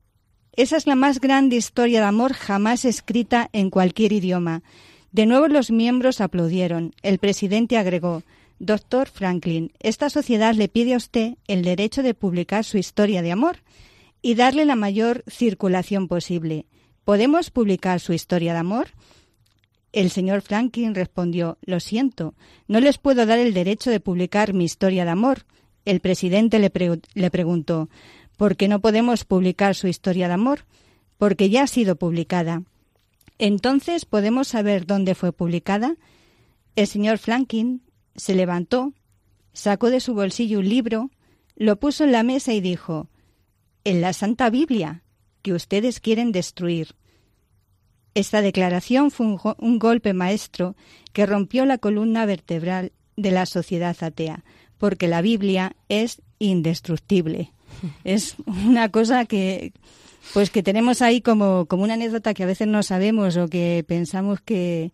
esa 0.53 0.77
es 0.77 0.87
la 0.87 0.95
más 0.95 1.21
grande 1.23 1.57
historia 1.57 2.01
de 2.01 2.07
amor 2.07 2.35
jamás 2.35 2.85
escrita 2.85 3.49
en 3.55 3.71
cualquier 3.71 4.13
idioma. 4.13 4.63
De 5.11 5.25
nuevo 5.25 5.49
los 5.49 5.71
miembros 5.71 6.21
aplaudieron. 6.21 6.93
El 7.03 7.19
presidente 7.19 7.79
agregó, 7.79 8.25
Doctor 8.59 9.09
Franklin, 9.09 9.73
esta 9.81 10.11
sociedad 10.11 10.55
le 10.55 10.69
pide 10.69 10.93
a 10.93 10.99
usted 10.99 11.39
el 11.47 11.63
derecho 11.63 12.03
de 12.03 12.13
publicar 12.13 12.65
su 12.67 12.77
historia 12.77 13.23
de 13.23 13.33
amor 13.33 13.57
y 14.21 14.35
darle 14.35 14.67
la 14.67 14.77
mayor 14.77 15.25
circulación 15.29 16.09
posible. 16.09 16.67
¿Podemos 17.05 17.51
publicar 17.51 18.01
su 18.01 18.13
historia 18.13 18.53
de 18.53 18.59
amor? 18.59 18.89
El 19.93 20.11
señor 20.11 20.43
Franklin 20.43 20.95
respondió 20.95 21.59
Lo 21.63 21.81
siento, 21.81 22.35
no 22.69 22.81
les 22.81 22.99
puedo 22.99 23.27
dar 23.27 23.39
el 23.39 23.53
derecho 23.55 23.91
de 23.91 24.01
publicar 24.01 24.53
mi 24.55 24.65
historia 24.65 25.05
de 25.05 25.11
amor. 25.11 25.47
el 25.85 26.01
presidente 26.01 26.59
le, 26.59 26.71
pre- 26.71 27.01
le 27.15 27.31
preguntó, 27.31 27.89
¿por 28.37 28.57
qué 28.57 28.69
no 28.69 28.81
podemos 28.81 29.25
publicar 29.25 29.75
su 29.75 29.89
historia 29.89 30.29
de 30.29 30.35
amor? 30.35 30.67
Porque 31.19 31.49
ya 31.51 31.63
ha 31.65 31.67
sido 31.67 31.97
publicada. 31.97 32.63
Entonces, 33.39 34.05
¿podemos 34.05 34.49
saber 34.49 34.87
dónde 34.87 35.15
fue 35.15 35.33
publicada? 35.33 35.97
El 36.77 36.87
señor 36.87 37.19
Flankin 37.19 37.83
se 38.15 38.35
levantó, 38.35 38.93
sacó 39.53 39.91
de 39.91 40.01
su 40.01 40.15
bolsillo 40.15 40.59
un 40.61 40.69
libro, 40.69 41.11
lo 41.57 41.81
puso 41.81 42.05
en 42.05 42.13
la 42.13 42.23
mesa 42.23 42.53
y 42.53 42.61
dijo, 42.61 43.09
en 43.85 44.01
la 44.03 44.13
Santa 44.13 44.51
Biblia, 44.51 45.03
que 45.43 45.55
ustedes 45.55 46.01
quieren 46.01 46.31
destruir. 46.33 46.95
Esta 48.15 48.43
declaración 48.43 49.11
fue 49.11 49.27
un, 49.27 49.41
un 49.59 49.79
golpe 49.79 50.13
maestro 50.13 50.75
que 51.13 51.27
rompió 51.27 51.65
la 51.65 51.79
columna 51.79 52.27
vertebral 52.27 52.93
de 53.17 53.31
la 53.31 53.47
sociedad 53.47 53.97
atea, 54.01 54.45
porque 54.79 55.09
la 55.09 55.23
Biblia 55.23 55.77
es 55.89 56.21
indestructible. 56.39 57.53
Es 58.05 58.35
una 58.47 58.89
cosa 58.91 59.25
que 59.27 59.73
pues 60.35 60.51
que 60.51 60.63
tenemos 60.63 61.03
ahí 61.03 61.21
como, 61.21 61.67
como 61.67 61.83
una 61.85 61.95
anécdota 61.95 62.35
que 62.35 62.43
a 62.43 62.47
veces 62.47 62.67
no 62.69 62.83
sabemos 62.83 63.37
o 63.37 63.49
que 63.49 63.85
pensamos 63.87 64.41
que, 64.41 64.93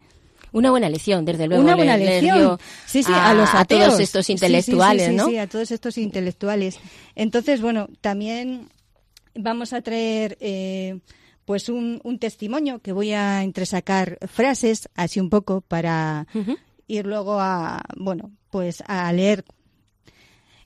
Una 0.53 0.71
buena 0.71 0.89
lección, 0.89 1.25
desde 1.25 1.47
luego. 1.47 1.63
una 1.63 1.75
buena 1.75 1.97
lección. 1.97 2.59
Sí, 2.87 3.03
sí, 3.03 3.13
a, 3.13 3.31
a, 3.31 3.35
los 3.35 3.53
a 3.53 3.61
ateos. 3.61 3.87
todos 3.87 4.01
estos 4.01 4.27
sí, 4.27 4.33
intelectuales, 4.33 5.05
sí, 5.07 5.11
sí, 5.11 5.17
¿no? 5.17 5.27
Sí, 5.27 5.37
a 5.39 5.47
todos 5.49 5.71
estos 5.71 5.99
intelectuales. 5.99 6.79
Entonces, 7.17 7.61
bueno, 7.61 7.89
también 8.01 8.69
vamos 9.35 9.73
a 9.73 9.83
traer 9.83 10.39
eh, 10.41 11.01
pues 11.47 11.71
un, 11.71 12.01
un 12.05 12.19
testimonio 12.19 12.81
que 12.81 12.93
voy 12.93 13.13
a 13.13 13.43
entresacar 13.43 14.19
frases 14.29 14.91
así 14.95 15.21
un 15.21 15.31
poco 15.31 15.63
para 15.63 16.27
ir 16.89 17.07
luego 17.07 17.41
a, 17.41 17.83
bueno, 17.97 18.33
pues 18.51 18.83
a 18.87 19.11
leer. 19.13 19.45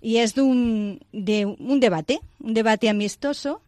Y 0.01 0.17
es 0.17 0.35
de 0.35 0.43
un, 0.43 1.01
de 1.13 1.45
un 1.45 1.79
debate, 1.79 2.21
un 2.41 2.55
debate 2.55 2.89
amistoso, 2.89 3.63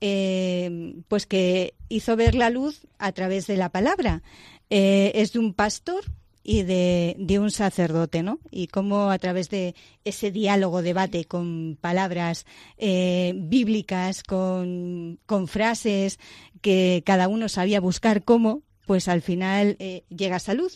eh, 0.00 0.96
pues 1.06 1.26
que 1.26 1.74
hizo 1.88 2.16
ver 2.16 2.34
la 2.34 2.50
luz 2.50 2.86
a 2.98 3.12
través 3.12 3.46
de 3.46 3.56
la 3.56 3.68
palabra. 3.68 4.22
Eh, 4.68 5.12
es 5.14 5.32
de 5.32 5.38
un 5.38 5.54
pastor 5.54 6.04
y 6.50 6.62
de, 6.62 7.14
de 7.18 7.38
un 7.38 7.50
sacerdote, 7.50 8.22
¿no? 8.22 8.38
Y 8.50 8.68
cómo 8.68 9.10
a 9.10 9.18
través 9.18 9.50
de 9.50 9.74
ese 10.04 10.30
diálogo, 10.30 10.80
debate 10.80 11.26
con 11.26 11.76
palabras 11.78 12.46
eh, 12.78 13.34
bíblicas, 13.36 14.22
con, 14.22 15.18
con 15.26 15.46
frases 15.46 16.18
que 16.62 17.02
cada 17.04 17.28
uno 17.28 17.50
sabía 17.50 17.82
buscar 17.82 18.24
cómo, 18.24 18.62
pues 18.86 19.08
al 19.08 19.20
final 19.20 19.76
eh, 19.78 20.04
llega 20.08 20.36
a 20.36 20.38
salud. 20.38 20.72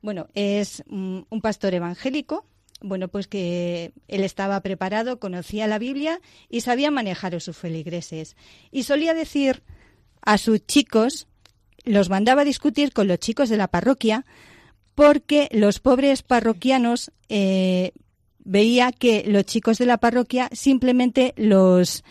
Bueno, 0.00 0.28
es 0.32 0.82
mm, 0.86 1.20
un 1.28 1.40
pastor 1.42 1.74
evangélico, 1.74 2.46
bueno, 2.80 3.08
pues 3.08 3.28
que 3.28 3.92
él 4.08 4.24
estaba 4.24 4.58
preparado, 4.62 5.20
conocía 5.20 5.66
la 5.66 5.78
Biblia 5.78 6.18
y 6.48 6.62
sabía 6.62 6.90
manejar 6.90 7.34
a 7.34 7.40
sus 7.40 7.58
feligreses. 7.58 8.38
Y 8.70 8.84
solía 8.84 9.12
decir 9.12 9.64
a 10.22 10.38
sus 10.38 10.64
chicos, 10.64 11.28
los 11.84 12.08
mandaba 12.08 12.40
a 12.40 12.46
discutir 12.46 12.94
con 12.94 13.06
los 13.06 13.18
chicos 13.18 13.50
de 13.50 13.58
la 13.58 13.68
parroquia, 13.68 14.24
porque 15.00 15.48
los 15.50 15.80
pobres 15.80 16.22
parroquianos 16.22 17.10
eh, 17.30 17.92
veía 18.40 18.92
que 18.92 19.24
los 19.26 19.46
chicos 19.46 19.78
de 19.78 19.86
la 19.86 19.96
parroquia 19.96 20.50
simplemente 20.52 21.32
los, 21.38 22.04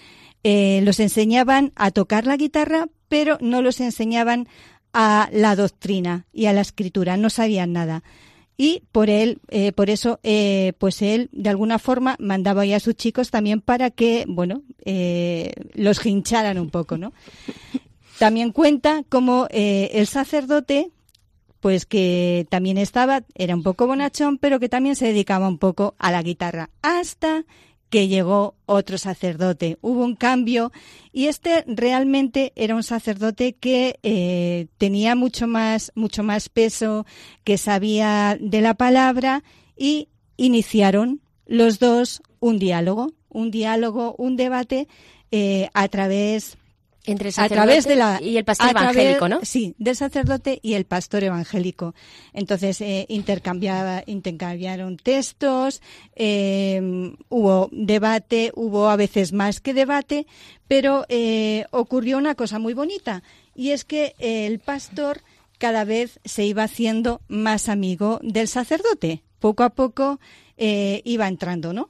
eh, 0.43 0.81
los 0.83 0.99
enseñaban 0.99 1.71
a 1.75 1.91
tocar 1.91 2.25
la 2.25 2.35
guitarra, 2.35 2.87
pero 3.07 3.37
no 3.41 3.61
los 3.61 3.79
enseñaban 3.79 4.47
a 4.91 5.29
la 5.31 5.55
doctrina 5.55 6.25
y 6.33 6.47
a 6.47 6.53
la 6.53 6.61
escritura, 6.61 7.15
no 7.15 7.29
sabían 7.29 7.73
nada. 7.73 8.01
Y 8.57 8.81
por 8.91 9.11
él, 9.11 9.37
eh, 9.49 9.71
por 9.71 9.91
eso, 9.91 10.19
pues 10.79 11.03
él 11.03 11.29
de 11.31 11.51
alguna 11.51 11.77
forma 11.77 12.15
mandaba 12.17 12.63
ahí 12.63 12.73
a 12.73 12.79
sus 12.79 12.95
chicos 12.95 13.29
también 13.29 13.61
para 13.61 13.91
que, 13.91 14.25
bueno, 14.27 14.63
los 15.75 16.03
hincharan 16.03 16.57
un 16.57 16.71
poco, 16.71 16.97
¿no? 16.97 17.13
También 18.17 18.51
cuenta 18.51 19.03
como 19.09 19.47
el 19.51 20.07
sacerdote, 20.07 20.89
pues 21.59 21.85
que 21.85 22.47
también 22.49 22.77
estaba, 22.77 23.23
era 23.35 23.55
un 23.55 23.63
poco 23.63 23.87
bonachón, 23.87 24.37
pero 24.37 24.59
que 24.59 24.69
también 24.69 24.95
se 24.95 25.07
dedicaba 25.07 25.47
un 25.47 25.57
poco 25.57 25.95
a 25.97 26.11
la 26.11 26.21
guitarra, 26.21 26.69
hasta 26.81 27.45
que 27.89 28.07
llegó 28.07 28.55
otro 28.65 28.97
sacerdote. 28.97 29.77
Hubo 29.81 30.03
un 30.03 30.15
cambio 30.15 30.71
y 31.11 31.25
este 31.25 31.63
realmente 31.67 32.53
era 32.55 32.75
un 32.75 32.83
sacerdote 32.83 33.53
que 33.53 33.99
eh, 34.03 34.67
tenía 34.77 35.15
mucho 35.15 35.47
más, 35.47 35.91
mucho 35.95 36.23
más 36.23 36.49
peso, 36.49 37.05
que 37.43 37.57
sabía 37.57 38.37
de 38.39 38.61
la 38.61 38.75
palabra 38.75 39.43
y 39.75 40.09
iniciaron 40.37 41.21
los 41.45 41.79
dos 41.79 42.21
un 42.39 42.59
diálogo, 42.59 43.11
un 43.27 43.51
diálogo, 43.51 44.15
un 44.17 44.35
debate 44.37 44.87
eh, 45.31 45.69
a 45.73 45.87
través 45.87 46.57
Entre 47.05 47.29
el 47.29 47.35
a 47.37 47.47
través 47.49 47.85
de 47.85 47.95
la 47.95 48.13
sacerdote 48.17 48.29
y 48.29 48.37
el 48.37 48.45
pastor 48.45 48.69
través- 48.69 48.95
evangélico, 48.95 49.29
¿no? 49.29 49.39
Sí, 49.43 49.73
del 49.77 49.95
sacerdote 49.95 50.59
y 50.61 50.73
el 50.73 50.85
pastor 50.85 51.23
evangélico. 51.23 51.95
Entonces 52.33 52.81
eh, 52.81 53.05
intercambiaba, 53.09 54.03
intercambiaron 54.05 54.97
textos, 54.97 55.81
eh, 56.15 57.13
hubo 57.29 57.69
debate, 57.71 58.51
hubo 58.55 58.89
a 58.89 58.95
veces 58.95 59.33
más 59.33 59.59
que 59.61 59.73
debate, 59.73 60.27
pero 60.67 61.05
eh, 61.09 61.65
ocurrió 61.71 62.17
una 62.17 62.35
cosa 62.35 62.59
muy 62.59 62.73
bonita 62.73 63.23
y 63.55 63.71
es 63.71 63.85
que 63.85 64.15
el 64.19 64.59
pastor 64.59 65.21
cada 65.57 65.83
vez 65.83 66.19
se 66.25 66.45
iba 66.45 66.63
haciendo 66.63 67.21
más 67.27 67.69
amigo 67.69 68.19
del 68.23 68.47
sacerdote. 68.47 69.23
Poco 69.39 69.63
a 69.63 69.69
poco 69.69 70.19
eh, 70.57 71.01
iba 71.05 71.27
entrando, 71.27 71.73
¿no? 71.73 71.89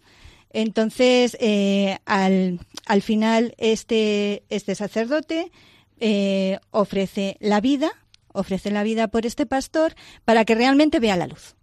Entonces, 0.51 1.37
eh, 1.39 1.97
al, 2.05 2.59
al 2.85 3.01
final, 3.01 3.53
este, 3.57 4.43
este 4.49 4.75
sacerdote 4.75 5.51
eh, 5.99 6.59
ofrece 6.71 7.37
la 7.39 7.61
vida, 7.61 7.91
ofrece 8.33 8.71
la 8.71 8.83
vida 8.83 9.09
por 9.09 9.25
este 9.25 9.45
pastor 9.45 9.95
para 10.25 10.45
que 10.45 10.55
realmente 10.55 10.99
vea 10.99 11.17
la 11.17 11.27
luz, 11.27 11.55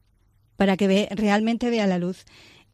para 0.57 0.77
que 0.77 0.87
ve, 0.87 1.09
realmente 1.11 1.71
vea 1.71 1.87
la 1.87 1.99
luz. 1.99 2.25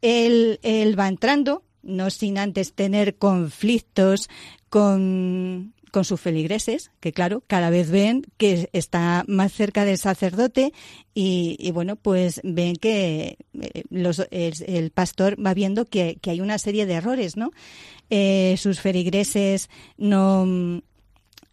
Él, 0.03 0.59
él 0.63 0.99
va 0.99 1.09
entrando, 1.09 1.65
no 1.83 2.11
sin 2.11 2.39
antes 2.39 2.75
tener 2.75 3.17
conflictos 3.17 4.29
con, 4.69 5.75
con 5.93 6.05
sus 6.05 6.21
feligreses, 6.21 6.91
que 6.99 7.13
claro, 7.13 7.45
cada 7.47 7.71
vez 7.71 7.91
ven 7.91 8.25
que 8.39 8.69
está 8.73 9.25
más 9.29 9.53
cerca 9.53 9.85
del 9.85 9.99
sacerdote 9.99 10.73
y, 11.15 11.57
y 11.61 11.71
bueno, 11.71 11.95
pues 11.95 12.41
ven 12.43 12.75
que 12.75 13.37
eh, 13.61 13.83
los- 13.91 14.27
el, 14.33 14.55
el 14.67 14.91
pastor 14.91 15.37
va 15.39 15.55
viendo 15.55 15.85
que, 15.85 16.19
que 16.21 16.31
hay 16.31 16.41
una 16.41 16.59
serie 16.59 16.87
de 16.87 16.95
errores, 16.95 17.37
¿no? 17.37 17.51
Eh, 18.11 18.57
sus 18.59 18.81
feligreses 18.81 19.71
no, 19.97 20.83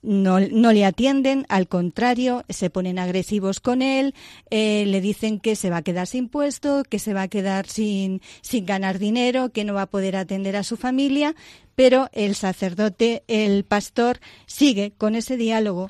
no, 0.01 0.39
no 0.39 0.71
le 0.71 0.85
atienden, 0.85 1.45
al 1.49 1.67
contrario, 1.67 2.43
se 2.49 2.69
ponen 2.69 2.99
agresivos 2.99 3.59
con 3.59 3.81
él, 3.81 4.13
eh, 4.49 4.85
le 4.87 5.01
dicen 5.01 5.39
que 5.39 5.55
se 5.55 5.69
va 5.69 5.77
a 5.77 5.81
quedar 5.81 6.07
sin 6.07 6.29
puesto, 6.29 6.83
que 6.83 6.99
se 6.99 7.13
va 7.13 7.23
a 7.23 7.27
quedar 7.27 7.67
sin, 7.67 8.21
sin 8.41 8.65
ganar 8.65 8.99
dinero, 8.99 9.49
que 9.49 9.65
no 9.65 9.73
va 9.73 9.83
a 9.83 9.89
poder 9.89 10.15
atender 10.15 10.55
a 10.55 10.63
su 10.63 10.77
familia, 10.77 11.35
pero 11.75 12.09
el 12.13 12.35
sacerdote, 12.35 13.23
el 13.27 13.63
pastor, 13.63 14.19
sigue 14.45 14.93
con 14.97 15.15
ese 15.15 15.37
diálogo 15.37 15.89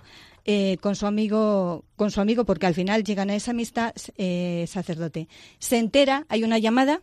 eh, 0.51 0.77
con 0.81 0.95
su 0.95 1.05
amigo, 1.05 1.85
con 1.95 2.09
su 2.09 2.21
amigo, 2.21 2.43
porque 2.43 2.65
al 2.65 2.73
final 2.73 3.03
llegan 3.03 3.29
a 3.29 3.35
esa 3.35 3.51
amistad 3.51 3.93
eh, 4.17 4.65
sacerdote. 4.67 5.27
Se 5.59 5.77
entera, 5.77 6.25
hay 6.27 6.43
una 6.43 6.57
llamada 6.57 7.01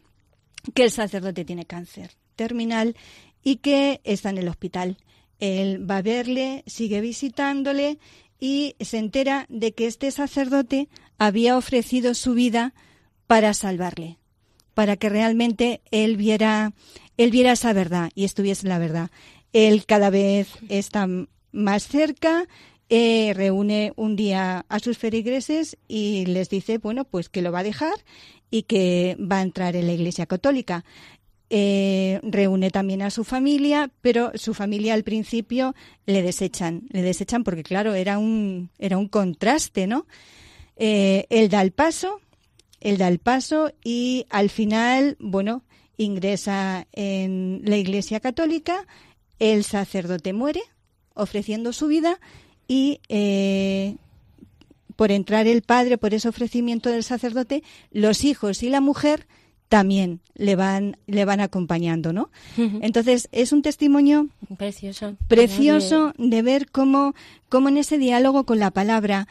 que 0.74 0.82
el 0.82 0.90
sacerdote 0.90 1.44
tiene 1.44 1.64
cáncer 1.64 2.16
terminal 2.34 2.96
y 3.44 3.58
que 3.58 4.00
está 4.02 4.30
en 4.30 4.38
el 4.38 4.48
hospital. 4.48 4.96
Él 5.40 5.88
va 5.88 5.98
a 5.98 6.02
verle, 6.02 6.62
sigue 6.66 7.00
visitándole 7.00 7.98
y 8.40 8.74
se 8.80 8.98
entera 8.98 9.46
de 9.48 9.72
que 9.72 9.86
este 9.86 10.10
sacerdote 10.10 10.88
había 11.18 11.56
ofrecido 11.56 12.14
su 12.14 12.34
vida 12.34 12.74
para 13.26 13.54
salvarle, 13.54 14.18
para 14.74 14.96
que 14.96 15.08
realmente 15.08 15.80
él 15.90 16.16
viera, 16.16 16.72
él 17.16 17.30
viera 17.30 17.52
esa 17.52 17.72
verdad 17.72 18.10
y 18.14 18.24
estuviese 18.24 18.68
la 18.68 18.78
verdad. 18.78 19.10
Él 19.52 19.86
cada 19.86 20.10
vez 20.10 20.48
está 20.68 21.08
más 21.52 21.88
cerca, 21.88 22.46
eh, 22.88 23.32
reúne 23.34 23.92
un 23.96 24.14
día 24.14 24.64
a 24.68 24.78
sus 24.78 24.98
feligreses 24.98 25.76
y 25.88 26.26
les 26.26 26.48
dice, 26.50 26.78
bueno, 26.78 27.04
pues 27.04 27.28
que 27.28 27.42
lo 27.42 27.50
va 27.50 27.60
a 27.60 27.64
dejar 27.64 27.94
y 28.50 28.62
que 28.62 29.16
va 29.20 29.38
a 29.38 29.42
entrar 29.42 29.74
en 29.74 29.86
la 29.86 29.92
Iglesia 29.92 30.26
Católica. 30.26 30.84
Eh, 31.48 32.18
reúne 32.24 32.70
también 32.70 33.02
a 33.02 33.10
su 33.10 33.22
familia, 33.22 33.92
pero 34.00 34.32
su 34.34 34.52
familia 34.52 34.94
al 34.94 35.04
principio 35.04 35.76
le 36.04 36.22
desechan, 36.22 36.82
le 36.90 37.02
desechan 37.02 37.44
porque 37.44 37.62
claro 37.62 37.94
era 37.94 38.18
un 38.18 38.70
era 38.78 38.98
un 38.98 39.06
contraste, 39.06 39.86
¿no? 39.86 40.06
Eh, 40.76 41.26
él 41.30 41.48
da 41.48 41.62
el 41.62 41.70
paso, 41.70 42.20
él 42.80 42.98
da 42.98 43.06
el 43.06 43.20
paso 43.20 43.72
y 43.84 44.26
al 44.28 44.50
final, 44.50 45.16
bueno, 45.20 45.62
ingresa 45.96 46.88
en 46.92 47.62
la 47.64 47.76
Iglesia 47.76 48.18
Católica, 48.18 48.84
el 49.38 49.62
sacerdote 49.62 50.32
muere 50.32 50.62
ofreciendo 51.14 51.72
su 51.72 51.86
vida 51.86 52.18
y 52.68 53.00
eh, 53.08 53.96
por 54.96 55.12
entrar 55.12 55.46
el 55.46 55.62
padre, 55.62 55.98
por 55.98 56.12
ese 56.12 56.28
ofrecimiento 56.28 56.90
del 56.90 57.04
sacerdote, 57.04 57.62
los 57.92 58.24
hijos 58.24 58.62
y 58.62 58.68
la 58.68 58.80
mujer 58.80 59.26
también 59.68 60.20
le 60.34 60.54
van, 60.54 60.96
le 61.06 61.24
van 61.24 61.40
acompañando, 61.40 62.12
¿no? 62.12 62.30
Entonces, 62.56 63.28
es 63.32 63.52
un 63.52 63.62
testimonio 63.62 64.28
Precioso. 64.56 65.16
precioso 65.28 66.12
de 66.18 66.42
ver 66.42 66.70
cómo, 66.70 67.14
cómo 67.48 67.68
en 67.68 67.76
ese 67.78 67.98
diálogo 67.98 68.44
con 68.44 68.58
la 68.60 68.70
palabra, 68.70 69.26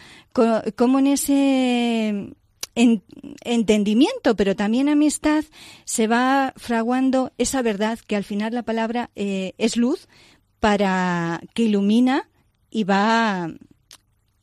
cómo 0.76 1.00
en 1.00 1.08
ese 1.08 2.10
en- 2.76 3.04
entendimiento, 3.44 4.36
pero 4.36 4.56
también 4.56 4.90
amistad, 4.90 5.46
se 5.86 6.08
va 6.08 6.54
fraguando 6.58 7.32
esa 7.38 7.62
verdad 7.62 7.98
que 8.06 8.16
al 8.18 8.24
final 8.26 8.54
la 8.54 8.64
palabra 8.64 9.12
eh, 9.16 9.54
es 9.58 9.78
luz 9.78 10.08
para 10.60 11.42
que 11.54 11.64
ilumina 11.64 12.28
y 12.70 12.84
va 12.84 13.50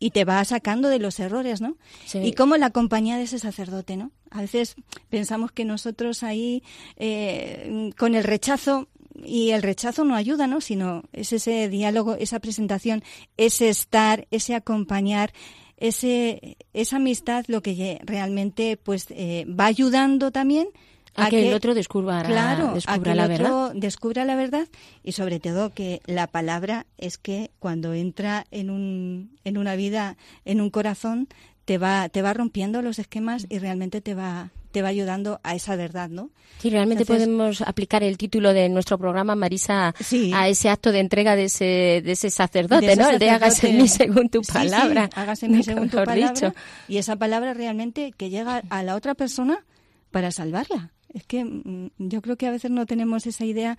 y 0.02 0.10
te 0.10 0.24
va 0.24 0.44
sacando 0.44 0.88
de 0.88 0.98
los 0.98 1.20
errores, 1.20 1.60
¿no? 1.60 1.76
Sí. 2.06 2.18
Y 2.18 2.32
como 2.32 2.56
la 2.56 2.70
compañía 2.70 3.16
de 3.16 3.22
ese 3.22 3.38
sacerdote, 3.38 3.96
¿no? 3.96 4.10
A 4.30 4.40
veces 4.40 4.74
pensamos 5.10 5.52
que 5.52 5.64
nosotros 5.64 6.24
ahí 6.24 6.64
eh, 6.96 7.92
con 7.96 8.16
el 8.16 8.24
rechazo 8.24 8.88
y 9.24 9.50
el 9.50 9.62
rechazo 9.62 10.02
no 10.04 10.16
ayuda, 10.16 10.48
¿no? 10.48 10.60
Sino 10.60 11.04
es 11.12 11.32
ese 11.32 11.68
diálogo, 11.68 12.16
esa 12.16 12.40
presentación, 12.40 13.04
ese 13.36 13.68
estar, 13.68 14.26
ese 14.32 14.56
acompañar, 14.56 15.32
ese 15.76 16.56
esa 16.72 16.96
amistad 16.96 17.44
lo 17.46 17.62
que 17.62 18.00
realmente 18.04 18.76
pues 18.76 19.06
eh, 19.10 19.46
va 19.48 19.66
ayudando 19.66 20.32
también 20.32 20.66
A 21.14 21.28
que 21.28 21.48
el 21.48 21.54
otro 21.54 21.74
descubra- 21.74 22.22
claro, 22.24 22.74
a 22.86 22.98
que 22.98 23.10
el 23.10 23.16
la 23.16 23.24
otro 23.24 23.36
verdad. 23.44 23.72
descubra 23.74 24.24
la 24.24 24.34
verdad 24.34 24.66
y 25.02 25.12
sobre 25.12 25.40
todo 25.40 25.70
que 25.70 26.00
la 26.06 26.26
palabra 26.26 26.86
es 26.96 27.18
que 27.18 27.50
cuando 27.58 27.92
entra 27.94 28.46
en 28.50 28.70
un 28.70 29.36
en 29.44 29.58
una 29.58 29.76
vida, 29.76 30.16
en 30.44 30.60
un 30.60 30.70
corazón, 30.70 31.28
te 31.66 31.76
va 31.78 32.08
te 32.08 32.22
va 32.22 32.32
rompiendo 32.32 32.80
los 32.82 32.98
esquemas 32.98 33.46
y 33.50 33.58
realmente 33.58 34.00
te 34.00 34.14
va 34.14 34.50
te 34.72 34.80
va 34.80 34.88
ayudando 34.88 35.38
a 35.42 35.54
esa 35.54 35.76
verdad, 35.76 36.08
¿no? 36.08 36.30
Sí, 36.60 36.70
realmente 36.70 37.02
Entonces- 37.02 37.26
podemos 37.26 37.60
aplicar 37.60 38.02
el 38.02 38.16
título 38.16 38.54
de 38.54 38.70
nuestro 38.70 38.96
programa, 38.96 39.34
Marisa, 39.34 39.94
Sí. 40.00 40.32
a 40.34 40.48
ese 40.48 40.70
acto 40.70 40.92
de 40.92 41.00
entrega 41.00 41.36
de 41.36 41.44
ese, 41.44 42.00
de 42.02 42.12
ese 42.12 42.30
sacerdote, 42.30 42.86
De 42.86 42.92
ese 42.94 43.02
¿no? 43.02 43.10
El 43.10 43.18
de 43.18 43.28
hágase 43.28 43.68
en 43.68 43.76
mí 43.82 43.86
según 43.88 44.30
tu 44.30 44.38
Sí, 44.42 44.46
sí, 44.46 44.52
palabra. 44.54 45.10
hágase 45.14 45.44
en 45.44 45.52
mí 45.52 45.62
según 45.62 45.90
tu 45.90 45.98
palabra. 45.98 46.30
dicho. 46.32 46.54
Y 46.88 46.96
esa 46.96 47.16
palabra 47.16 47.52
realmente 47.52 48.12
que 48.16 48.30
llega 48.30 48.62
a 48.70 48.82
la 48.82 48.94
otra 48.96 49.14
persona 49.14 49.62
para 50.10 50.30
salvarla. 50.30 50.90
Es 51.14 51.24
que 51.24 51.44
mm, 51.44 51.90
yo 51.98 52.22
creo 52.22 52.36
que 52.36 52.46
a 52.46 52.50
veces 52.50 52.70
no 52.70 52.86
tenemos 52.86 53.26
esa 53.26 53.44
idea, 53.44 53.78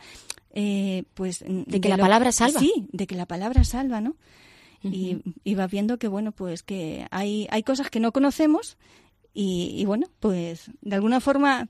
eh, 0.54 1.04
pues... 1.14 1.44
De 1.48 1.82
que 1.82 1.90
la 1.90 1.98
palabra 1.98 2.32
salva. 2.32 2.60
Sí, 2.60 2.72
de 2.92 3.08
que 3.08 3.16
la 3.16 3.26
palabra 3.26 3.64
salva, 3.64 4.02
¿no? 4.02 4.16
y, 4.86 5.20
y 5.46 5.56
vas 5.56 5.72
viendo 5.72 5.98
que, 5.98 6.10
bueno, 6.10 6.34
pues 6.34 6.62
que 6.62 7.08
hay, 7.10 7.48
hay 7.52 7.64
cosas 7.64 7.90
que 7.90 8.02
no 8.02 8.12
conocemos 8.12 8.78
y, 9.34 9.74
y, 9.78 9.86
bueno, 9.86 10.08
pues 10.20 10.70
de 10.82 10.96
alguna 10.96 11.22
forma 11.22 11.70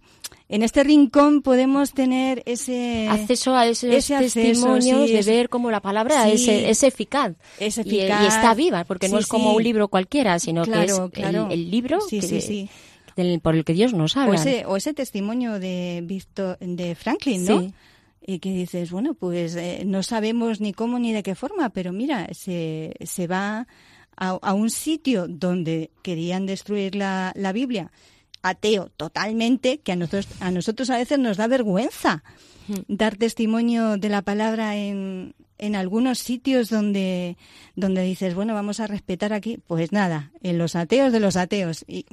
en 0.49 0.63
este 0.63 0.83
rincón 0.83 1.43
podemos 1.43 1.93
tener 1.93 2.41
ese 2.47 3.07
acceso 3.07 3.55
a 3.55 3.67
esos 3.67 3.91
ese 3.93 4.15
acceso, 4.15 4.39
testimonios 4.41 5.05
sí, 5.07 5.13
de 5.13 5.19
es- 5.19 5.25
ver 5.27 5.49
cómo 5.49 5.69
la 5.69 5.79
palabra 5.79 6.25
Sí. 6.25 6.31
es, 6.31 6.47
es 6.49 6.83
eficaz. 6.83 7.33
Es 7.59 7.77
Y- 7.77 7.81
Y, 7.85 7.99
eficaz. 7.99 8.33
está 8.35 8.53
viva, 8.55 8.83
porque 8.83 9.07
no 9.09 9.19
es 9.19 9.27
como 9.27 9.53
un 9.53 9.63
libro 9.63 9.87
cualquiera, 9.89 10.39
sino 10.39 10.63
Claro, 10.63 10.81
que 10.81 10.91
es 10.91 10.99
el- 10.99 11.31
claro. 11.31 11.47
el, 11.51 11.69
libro 11.71 12.01
Sí, 12.01 12.19
que- 12.19 12.27
sí, 12.27 12.41
sí. 12.41 12.69
Del- 13.15 13.39
por 13.39 13.55
el 13.55 13.63
que 13.65 13.73
Dios 13.73 13.93
nos 13.93 14.15
habla. 14.17 14.31
O 14.31 14.33
ese, 14.35 14.65
o 14.65 14.75
ese 14.77 14.93
testimonio 14.93 15.59
de 15.59 16.01
Víctor, 16.05 16.57
de 16.59 16.95
Franklin, 16.95 17.45
¿no? 17.45 17.61
Sí. 17.61 17.73
Y 18.25 18.39
que 18.39 18.51
dices, 18.53 18.91
bueno, 18.91 19.13
pues 19.15 19.55
eh, 19.55 19.83
no 19.85 20.01
sabemos 20.01 20.61
ni 20.61 20.71
cómo 20.73 20.97
ni 20.99 21.11
de 21.11 21.23
qué 21.23 21.35
forma, 21.35 21.69
pero 21.71 21.91
mira, 21.91 22.29
se, 22.33 22.93
se 23.05 23.27
va 23.27 23.67
a, 24.15 24.29
a 24.29 24.53
un 24.53 24.69
sitio 24.69 25.27
donde 25.27 25.91
querían 26.03 26.45
destruir 26.45 26.95
la, 26.95 27.33
la 27.35 27.51
Biblia, 27.51 27.91
ateo 28.41 28.89
totalmente, 28.95 29.79
que 29.79 29.91
a 29.91 29.95
nosotros, 29.97 30.27
a 30.39 30.51
nosotros 30.51 30.89
a 30.89 30.97
veces 30.97 31.19
nos 31.19 31.35
da 31.37 31.47
vergüenza 31.47 32.23
dar 32.87 33.17
testimonio 33.17 33.97
de 33.97 34.07
la 34.09 34.21
palabra 34.21 34.77
en, 34.77 35.35
en 35.63 35.77
algunos 35.77 36.19
sitios 36.19 36.69
donde, 36.69 37.37
donde 37.77 38.01
dices, 38.03 38.35
bueno, 38.35 38.53
vamos 38.53 38.81
a 38.81 38.87
respetar 38.87 39.31
aquí. 39.31 39.59
Pues 39.65 39.93
nada, 39.93 40.31
en 40.41 40.57
los 40.57 40.75
ateos 40.75 41.13
de 41.13 41.21
los 41.21 41.37
ateos. 41.37 41.85
Y, 41.87 42.05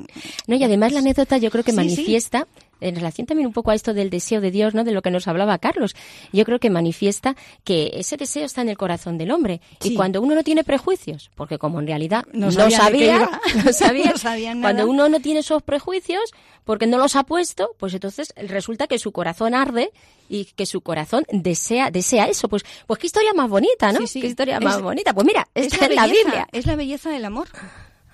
No, 0.47 0.55
y 0.55 0.63
además 0.63 0.93
la 0.93 1.01
anécdota 1.01 1.37
yo 1.37 1.51
creo 1.51 1.65
que 1.65 1.73
Sí, 1.73 1.77
manifiesta, 1.77 2.47
en 2.81 2.95
relación 2.97 3.27
también 3.27 3.47
un 3.47 3.53
poco 3.53 3.71
a 3.71 3.75
esto 3.75 3.95
del 3.95 4.11
deseo 4.11 4.41
de 4.41 4.51
Dios, 4.51 4.75
¿no? 4.75 4.85
De 4.85 4.93
lo 4.93 5.03
que 5.03 5.11
nos 5.11 5.29
hablaba 5.29 5.59
Carlos. 5.59 5.95
Yo 6.33 6.45
creo 6.45 6.59
que 6.59 6.71
manifiesta 6.71 7.37
que 7.65 7.91
ese 7.95 8.17
deseo 8.17 8.45
está 8.45 8.63
en 8.63 8.69
el 8.69 8.77
corazón 8.79 9.19
del 9.19 9.31
hombre. 9.31 9.61
Y 9.83 9.95
cuando 9.95 10.21
uno 10.23 10.35
no 10.35 10.43
tiene 10.45 10.65
prejuicios, 10.65 11.31
porque 11.35 11.59
como 11.59 11.81
en 11.81 11.87
realidad 11.87 12.25
No 12.33 12.47
no, 12.51 12.71
sabía 12.71 13.29
no 13.65 13.73
sabía, 13.73 14.11
No 14.13 14.19
sabía 14.19 14.55
nada. 14.55 14.63
cuando 14.75 14.91
uno 14.91 15.09
no 15.09 15.21
tiene 15.21 15.41
esos 15.41 15.63
prejuicios, 15.63 16.23
porque 16.65 16.87
no 16.87 16.99
los 16.99 17.17
ha 17.17 17.25
puesto, 17.25 17.75
pues 17.79 17.95
entonces 17.95 18.33
resulta 18.37 18.87
que 18.87 18.99
su 18.99 19.13
corazón 19.13 19.55
arde 19.55 19.91
y 20.29 20.45
que 20.45 20.67
su 20.67 20.83
corazón 20.83 21.25
desea, 21.33 21.91
desea 21.91 22.27
eso. 22.29 22.49
Pues, 22.49 22.63
pues 22.87 23.01
qué 23.01 23.07
historia 23.09 23.33
más 23.35 23.49
bonita, 23.49 23.91
¿no? 23.93 24.01
Sí, 24.01 24.07
sí. 24.07 24.21
Qué 24.21 24.29
historia 24.29 24.59
Es- 24.59 24.63
más 24.65 24.81
bonita. 24.81 25.13
Pues 25.13 25.27
mira, 25.27 25.49
es 25.55 25.73
la 25.81 25.89
belleza, 25.89 26.07
Biblia. 26.07 26.49
Es 26.53 26.67
la 26.67 26.77
belleza 26.77 27.11
del 27.11 27.25
amor. 27.25 27.49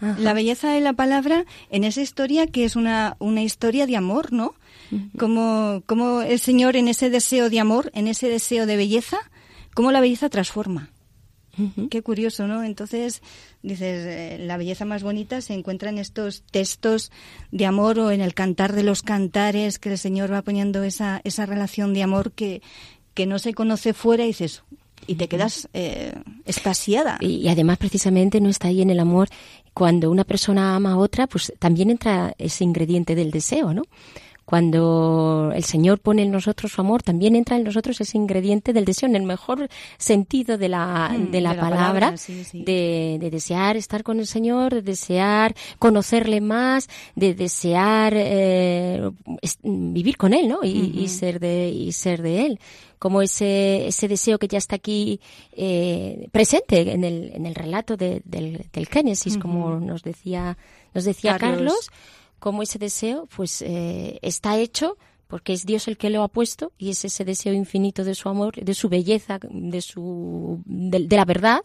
La 0.01 0.35
belleza 0.35 0.73
de 0.73 0.81
la 0.81 0.93
palabra 0.93 1.45
en 1.71 1.85
esa 1.85 2.03
historia 2.03 2.47
que 2.47 2.65
es 2.65 2.77
una, 2.77 3.17
una 3.19 3.43
historia 3.43 3.87
de 3.87 3.97
amor, 3.97 4.33
¿no? 4.33 4.55
Como, 5.19 5.83
como 5.87 6.23
el 6.23 6.39
Señor 6.39 6.77
en 6.77 6.89
ese 6.89 7.11
deseo 7.11 7.51
de 7.51 7.61
amor, 7.61 7.91
en 7.95 8.07
ese 8.07 8.29
deseo 8.29 8.67
de 8.67 8.77
belleza, 8.77 9.19
cómo 9.75 9.93
la 9.93 10.01
belleza 10.01 10.29
transforma. 10.29 10.91
Qué 11.91 12.03
curioso, 12.03 12.47
¿no? 12.47 12.63
Entonces, 12.63 13.23
dices, 13.63 14.07
eh, 14.07 14.37
la 14.39 14.59
belleza 14.59 14.85
más 14.85 15.03
bonita 15.03 15.41
se 15.41 15.55
encuentra 15.55 15.89
en 15.89 15.97
estos 15.97 16.43
textos 16.51 17.11
de 17.51 17.65
amor 17.65 17.99
o 17.99 18.11
en 18.11 18.21
el 18.21 18.35
cantar 18.35 18.75
de 18.75 18.83
los 18.83 19.01
cantares, 19.01 19.79
que 19.79 19.91
el 19.91 19.97
Señor 19.97 20.31
va 20.31 20.43
poniendo 20.43 20.85
esa, 20.85 21.23
esa 21.25 21.47
relación 21.47 21.95
de 21.95 22.03
amor 22.03 22.33
que, 22.33 22.61
que 23.15 23.25
no 23.25 23.39
se 23.39 23.55
conoce 23.55 23.95
fuera 23.95 24.25
y 24.25 24.29
dices, 24.29 24.63
y 25.07 25.15
te 25.17 25.29
quedas 25.29 25.69
eh, 25.75 26.13
extasiada. 26.45 27.19
Y, 27.21 27.37
y 27.37 27.49
además, 27.49 27.79
precisamente, 27.79 28.41
no 28.41 28.49
está 28.49 28.69
ahí 28.69 28.83
en 28.83 28.91
el 28.91 29.01
amor. 29.01 29.29
Cuando 29.75 30.11
una 30.11 30.25
persona 30.25 30.75
ama 30.75 30.93
a 30.93 30.97
otra, 30.97 31.27
pues 31.27 31.53
también 31.59 31.91
entra 31.91 32.35
ese 32.39 32.65
ingrediente 32.65 33.15
del 33.15 33.31
deseo, 33.31 33.75
¿no? 33.75 33.83
Cuando 34.47 35.51
el 35.55 35.65
Señor 35.65 35.99
pone 35.99 36.23
en 36.23 36.31
nosotros 36.31 36.71
su 36.71 36.81
amor, 36.81 37.03
también 37.03 37.35
entra 37.35 37.57
en 37.57 37.65
nosotros 37.65 38.01
ese 38.01 38.17
ingrediente 38.17 38.73
del 38.73 38.85
deseo, 38.85 39.09
en 39.09 39.17
el 39.17 39.25
mejor 39.25 39.69
sentido 39.99 40.57
de 40.57 40.69
la, 40.69 41.11
Mm, 41.19 41.31
de 41.33 41.41
la 41.41 41.51
de 41.51 41.57
la 41.57 41.61
palabra, 41.63 41.93
palabra, 41.93 42.17
sí, 42.17 42.45
sí. 42.45 42.63
De, 42.63 43.19
de 43.21 43.31
desear 43.31 43.77
estar 43.77 44.05
con 44.05 44.21
el 44.21 44.27
Señor, 44.29 44.73
de 44.73 44.83
desear 44.83 45.53
conocerle 45.81 46.41
más, 46.41 46.89
de 47.17 47.35
desear 47.35 48.13
eh, 48.17 49.11
es- 49.43 49.59
vivir 49.65 50.17
con 50.17 50.33
Él, 50.33 50.47
¿no? 50.47 50.61
Y, 50.63 50.93
y 50.97 51.09
ser 51.09 51.41
de 51.41 51.69
y 51.69 51.91
ser 51.91 52.23
de 52.23 52.47
Él 52.47 52.61
como 52.99 53.23
ese, 53.23 53.87
ese 53.89 54.09
deseo 54.09 54.39
que 54.39 54.49
ya 54.49 54.59
está 54.59 54.77
aquí 54.77 55.21
eh, 55.53 56.29
presente 56.33 56.93
en 56.93 57.05
el, 57.05 57.31
en 57.35 57.47
el 57.47 57.55
relato 57.55 57.97
de- 57.97 58.23
del, 58.25 58.67
del 58.73 58.87
Génesis, 58.87 59.37
como 59.39 59.79
nos 59.81 60.03
decía, 60.03 60.57
nos 60.95 61.05
decía 61.05 61.39
Carlos. 61.39 61.57
Carlos, 61.59 61.91
como 62.39 62.63
ese 62.63 62.79
deseo 62.79 63.27
pues 63.35 63.63
eh, 63.63 64.19
está 64.23 64.59
hecho 64.59 64.97
porque 65.27 65.53
es 65.53 65.67
Dios 65.67 65.89
el 65.89 65.97
que 65.97 66.09
lo 66.11 66.23
ha 66.23 66.29
puesto 66.29 66.73
y 66.79 66.91
es 66.91 67.05
ese 67.05 67.25
deseo 67.25 67.53
infinito 67.53 68.05
de 68.05 68.15
su 68.15 68.29
amor, 68.29 68.55
de 68.55 68.75
su 68.75 68.89
belleza, 68.89 69.41
de 69.43 69.81
su 69.81 70.63
de, 70.67 71.01
de 71.07 71.17
la 71.17 71.25
verdad 71.25 71.61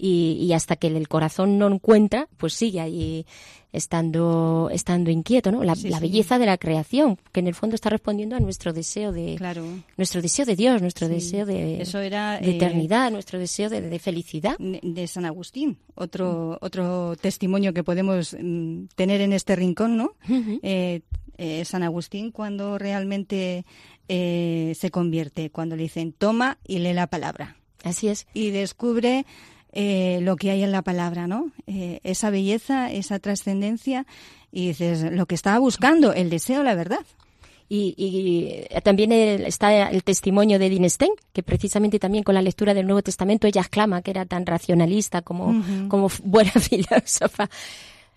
y, 0.00 0.38
y 0.40 0.52
hasta 0.54 0.76
que 0.76 0.86
el 0.86 1.08
corazón 1.08 1.58
no 1.58 1.68
encuentra, 1.68 2.28
pues 2.38 2.54
sigue 2.54 2.80
ahí 2.80 3.26
estando 3.72 4.68
estando 4.72 5.10
inquieto, 5.10 5.52
¿no? 5.52 5.62
La, 5.62 5.74
Sí, 5.76 5.88
la 5.90 5.98
sí. 5.98 6.02
belleza 6.02 6.38
de 6.38 6.46
la 6.46 6.58
creación, 6.58 7.18
que 7.32 7.40
en 7.40 7.46
el 7.46 7.54
fondo 7.54 7.74
está 7.76 7.88
respondiendo 7.88 8.34
a 8.36 8.40
nuestro 8.40 8.72
deseo 8.72 9.12
de 9.12 9.36
Claro. 9.36 9.64
nuestro 9.96 10.20
deseo 10.22 10.44
de 10.44 10.56
Dios, 10.56 10.82
nuestro 10.82 11.06
Sí. 11.06 11.14
deseo 11.14 11.46
de, 11.46 11.80
Eso 11.80 12.00
era, 12.00 12.40
de 12.40 12.50
eh, 12.50 12.56
eternidad, 12.56 13.10
nuestro 13.12 13.38
deseo 13.38 13.68
de, 13.70 13.80
de 13.80 13.98
felicidad. 14.00 14.56
de 14.58 15.06
San 15.06 15.24
Agustín, 15.24 15.78
otro 15.94 16.58
otro 16.60 17.14
testimonio 17.16 17.72
que 17.72 17.84
podemos 17.84 18.36
mm, 18.40 18.86
tener 18.96 19.20
en 19.20 19.32
este 19.32 19.54
rincón, 19.56 19.96
¿no? 19.96 20.14
Eh, 20.62 21.02
eh, 21.38 21.64
San 21.64 21.82
Agustín 21.82 22.32
cuando 22.32 22.76
realmente 22.78 23.64
se 24.08 24.90
convierte, 24.90 25.50
cuando 25.50 25.76
le 25.76 25.84
dicen 25.84 26.12
toma 26.12 26.58
y 26.66 26.80
lee 26.80 26.92
la 26.94 27.06
palabra 27.06 27.56
Así 27.84 28.08
es. 28.08 28.26
y 28.34 28.50
descubre 28.50 29.24
eh, 29.72 30.18
lo 30.22 30.36
que 30.36 30.50
hay 30.50 30.62
en 30.62 30.72
la 30.72 30.82
palabra, 30.82 31.26
¿no? 31.26 31.50
Eh, 31.66 32.00
esa 32.04 32.30
belleza, 32.30 32.90
esa 32.90 33.18
trascendencia 33.18 34.06
y 34.52 34.68
dices 34.68 35.02
lo 35.12 35.26
que 35.26 35.34
estaba 35.34 35.58
buscando, 35.58 36.12
el 36.12 36.30
deseo, 36.30 36.62
la 36.62 36.74
verdad. 36.74 37.04
Y, 37.72 37.94
y 37.96 38.80
también 38.82 39.12
el- 39.12 39.46
está 39.46 39.90
el 39.90 40.02
testimonio 40.02 40.58
de 40.58 40.66
Edith 40.66 40.88
Stein, 40.90 41.12
que 41.32 41.44
precisamente 41.44 42.00
también 42.00 42.24
con 42.24 42.34
la 42.34 42.42
lectura 42.42 42.74
del 42.74 42.86
Nuevo 42.86 43.02
Testamento 43.02 43.46
ella 43.46 43.60
exclama 43.60 44.02
que 44.02 44.10
era 44.10 44.26
tan 44.26 44.44
racionalista 44.44 45.22
como, 45.22 45.62
como 45.88 46.08
buena 46.24 46.50
filósofa. 46.50 47.48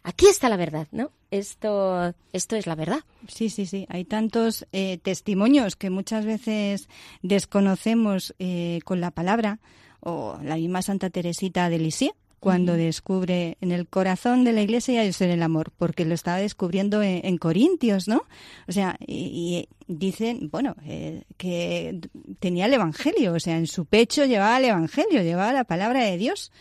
Aquí 0.06 0.26
está 0.26 0.50
la 0.50 0.58
verdad, 0.58 0.88
¿no? 0.92 1.12
Esto, 1.32 2.14
esto 2.34 2.56
es 2.56 2.66
la 2.68 2.74
verdad. 2.76 3.00
Sí, 3.28 3.50
sí, 3.50 3.66
sí. 3.68 3.86
Hay 3.90 4.04
tantos 4.06 4.66
eh, 4.74 4.98
testimonios 5.04 5.76
que 5.76 5.90
muchas 5.92 6.26
veces 6.26 6.90
desconocemos 7.22 8.34
eh, 8.40 8.80
con 8.86 9.02
la 9.02 9.12
palabra, 9.12 9.60
o 10.04 10.38
la 10.44 10.56
misma 10.56 10.82
Santa 10.82 11.10
Teresita 11.10 11.70
de 11.70 11.80
Lisieux, 11.80 12.16
cuando 12.44 12.74
descubre 12.74 13.58
en 13.62 13.72
el 13.72 13.88
corazón 13.88 14.44
de 14.44 14.52
la 14.52 14.62
iglesia 14.62 15.10
ser 15.14 15.30
el 15.30 15.42
amor, 15.42 15.72
porque 15.78 16.04
lo 16.04 16.14
estaba 16.14 16.38
descubriendo 16.38 17.02
en, 17.02 17.26
en 17.26 17.38
Corintios, 17.38 18.10
¿no? 18.10 18.24
O 18.68 18.72
sea, 18.74 18.98
y, 19.00 19.66
y 19.88 19.94
dicen, 19.94 20.50
bueno, 20.52 20.76
eh, 20.86 21.24
que 21.38 22.02
tenía 22.42 22.66
el 22.66 22.74
Evangelio, 22.74 23.32
o 23.34 23.40
sea, 23.40 23.58
en 23.58 23.66
su 23.66 23.86
pecho 23.86 24.26
llevaba 24.26 24.58
el 24.58 24.66
Evangelio, 24.66 25.24
llevaba 25.24 25.54
la 25.54 25.64
palabra 25.64 26.04
de 26.04 26.18
Dios. 26.18 26.52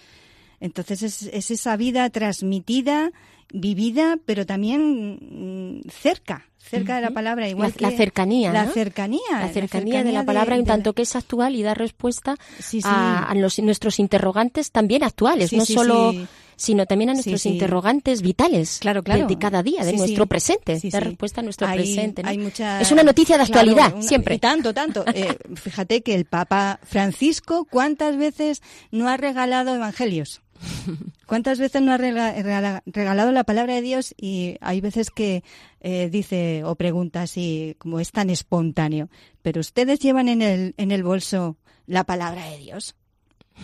Entonces 0.60 1.02
es, 1.02 1.22
es 1.22 1.50
esa 1.50 1.76
vida 1.76 2.08
transmitida, 2.10 3.10
vivida, 3.52 4.18
pero 4.24 4.46
también 4.46 5.80
mm, 5.80 5.90
cerca, 5.90 6.46
cerca 6.62 6.96
de 6.96 7.02
la 7.02 7.10
palabra. 7.10 7.48
Igual 7.48 7.72
La- 7.78 7.90
cercanía, 7.90 8.52
La 8.52 8.64
¿no? 8.64 8.72
cercanía. 8.72 9.20
la 9.32 9.48
cercanía 9.48 10.02
de 10.04 10.12
la 10.12 10.24
palabra 10.24 10.56
en 10.56 10.64
tanto 10.64 10.92
que 10.94 11.02
es 11.02 11.14
actual 11.16 11.54
y 11.56 11.62
da 11.62 11.74
respuesta 11.74 12.36
Sí, 12.58 12.80
sí. 12.80 12.88
a, 12.90 13.24
a 13.24 13.34
los, 13.34 13.58
nuestros 13.58 13.98
interrogantes 13.98 14.70
también 14.70 15.02
actuales, 15.04 15.50
Sí, 15.50 15.56
no 15.56 15.66
solo 15.66 16.14
sino 16.54 16.86
también 16.86 17.10
a 17.10 17.14
nuestros 17.14 17.44
interrogantes 17.46 18.22
vitales 18.22 18.78
Claro, 18.80 19.02
claro. 19.02 19.26
de, 19.26 19.36
cada 19.36 19.64
día, 19.64 19.84
de 19.84 19.94
nuestro 19.94 20.26
presente, 20.26 20.78
Sí, 20.78 20.90
da 20.90 21.00
respuesta 21.00 21.40
a 21.40 21.44
nuestro 21.44 21.66
Hay- 21.66 21.78
presente. 21.78 22.22
¿no? 22.22 22.28
hay 22.28 22.38
mucha- 22.38 22.80
Es 22.80 22.92
una 22.92 23.02
noticia 23.02 23.36
de 23.36 23.44
Claro, 23.46 23.60
actualidad, 23.70 23.94
una- 23.94 24.02
siempre. 24.06 24.36
Y 24.36 24.38
tanto, 24.38 24.72
tanto. 24.72 25.04
Eh, 25.12 25.36
fíjate 25.56 26.02
que 26.02 26.14
el 26.14 26.24
Papa 26.26 26.78
Francisco, 26.84 27.66
¿cuántas 27.68 28.16
veces 28.16 28.62
no 28.92 29.08
ha 29.08 29.16
regalado 29.16 29.74
evangelios? 29.74 30.41
¿Cuántas 31.26 31.58
veces 31.58 31.82
no 31.82 31.92
ha 31.92 31.98
rega- 31.98 32.34
regala- 32.42 32.82
regalado 32.86 33.32
la 33.32 33.44
palabra 33.44 33.74
de 33.74 33.82
Dios? 33.82 34.14
Y 34.16 34.56
hay 34.60 34.80
veces 34.80 35.10
que 35.10 35.42
eh, 35.80 36.08
dice 36.10 36.62
o 36.64 36.74
pregunta 36.76 37.22
así, 37.22 37.74
como 37.78 38.00
es 38.00 38.12
tan 38.12 38.30
espontáneo, 38.30 39.08
pero 39.42 39.60
ustedes 39.60 39.98
llevan 40.00 40.28
en 40.28 40.42
el, 40.42 40.74
en 40.76 40.90
el 40.92 41.02
bolso 41.02 41.56
la 41.86 42.04
palabra 42.04 42.46
de 42.50 42.58
Dios 42.58 42.94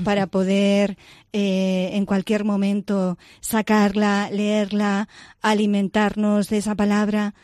para 0.04 0.26
poder 0.26 0.98
eh, 1.32 1.90
en 1.94 2.04
cualquier 2.04 2.44
momento 2.44 3.16
sacarla, 3.40 4.28
leerla, 4.30 5.08
alimentarnos 5.40 6.48
de 6.48 6.58
esa 6.58 6.74
palabra. 6.74 7.34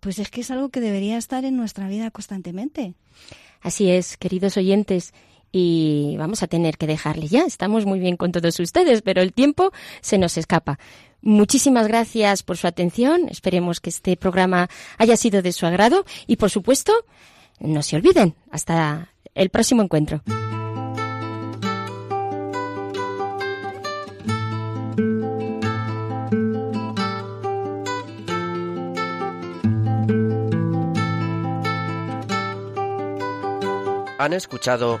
Pues 0.00 0.18
es 0.18 0.30
que 0.30 0.40
es 0.42 0.50
algo 0.50 0.70
que 0.70 0.80
debería 0.80 1.18
estar 1.18 1.44
en 1.44 1.56
nuestra 1.56 1.88
vida 1.88 2.10
constantemente. 2.10 2.94
Así 3.60 3.90
es, 3.90 4.16
queridos 4.16 4.56
oyentes. 4.56 5.12
Y 5.52 6.16
vamos 6.18 6.42
a 6.42 6.46
tener 6.46 6.78
que 6.78 6.86
dejarle 6.86 7.26
ya. 7.26 7.42
Estamos 7.42 7.86
muy 7.86 7.98
bien 7.98 8.16
con 8.16 8.32
todos 8.32 8.58
ustedes, 8.60 9.02
pero 9.02 9.20
el 9.20 9.32
tiempo 9.32 9.72
se 10.00 10.18
nos 10.18 10.36
escapa. 10.36 10.78
Muchísimas 11.22 11.86
gracias 11.88 12.42
por 12.42 12.56
su 12.56 12.66
atención. 12.66 13.28
Esperemos 13.28 13.80
que 13.80 13.90
este 13.90 14.16
programa 14.16 14.68
haya 14.96 15.16
sido 15.16 15.42
de 15.42 15.52
su 15.52 15.66
agrado. 15.66 16.04
Y 16.26 16.36
por 16.36 16.50
supuesto, 16.50 16.92
no 17.58 17.82
se 17.82 17.96
olviden. 17.96 18.34
Hasta 18.50 19.12
el 19.34 19.50
próximo 19.50 19.82
encuentro. 19.82 20.22
Han 34.18 34.34
escuchado 34.34 35.00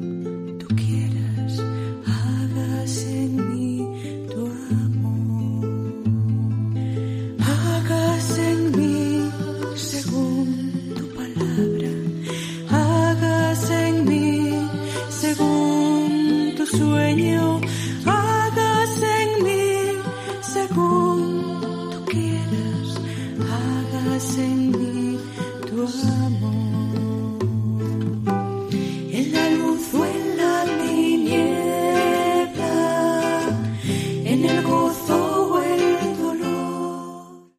sueño, 16.81 17.50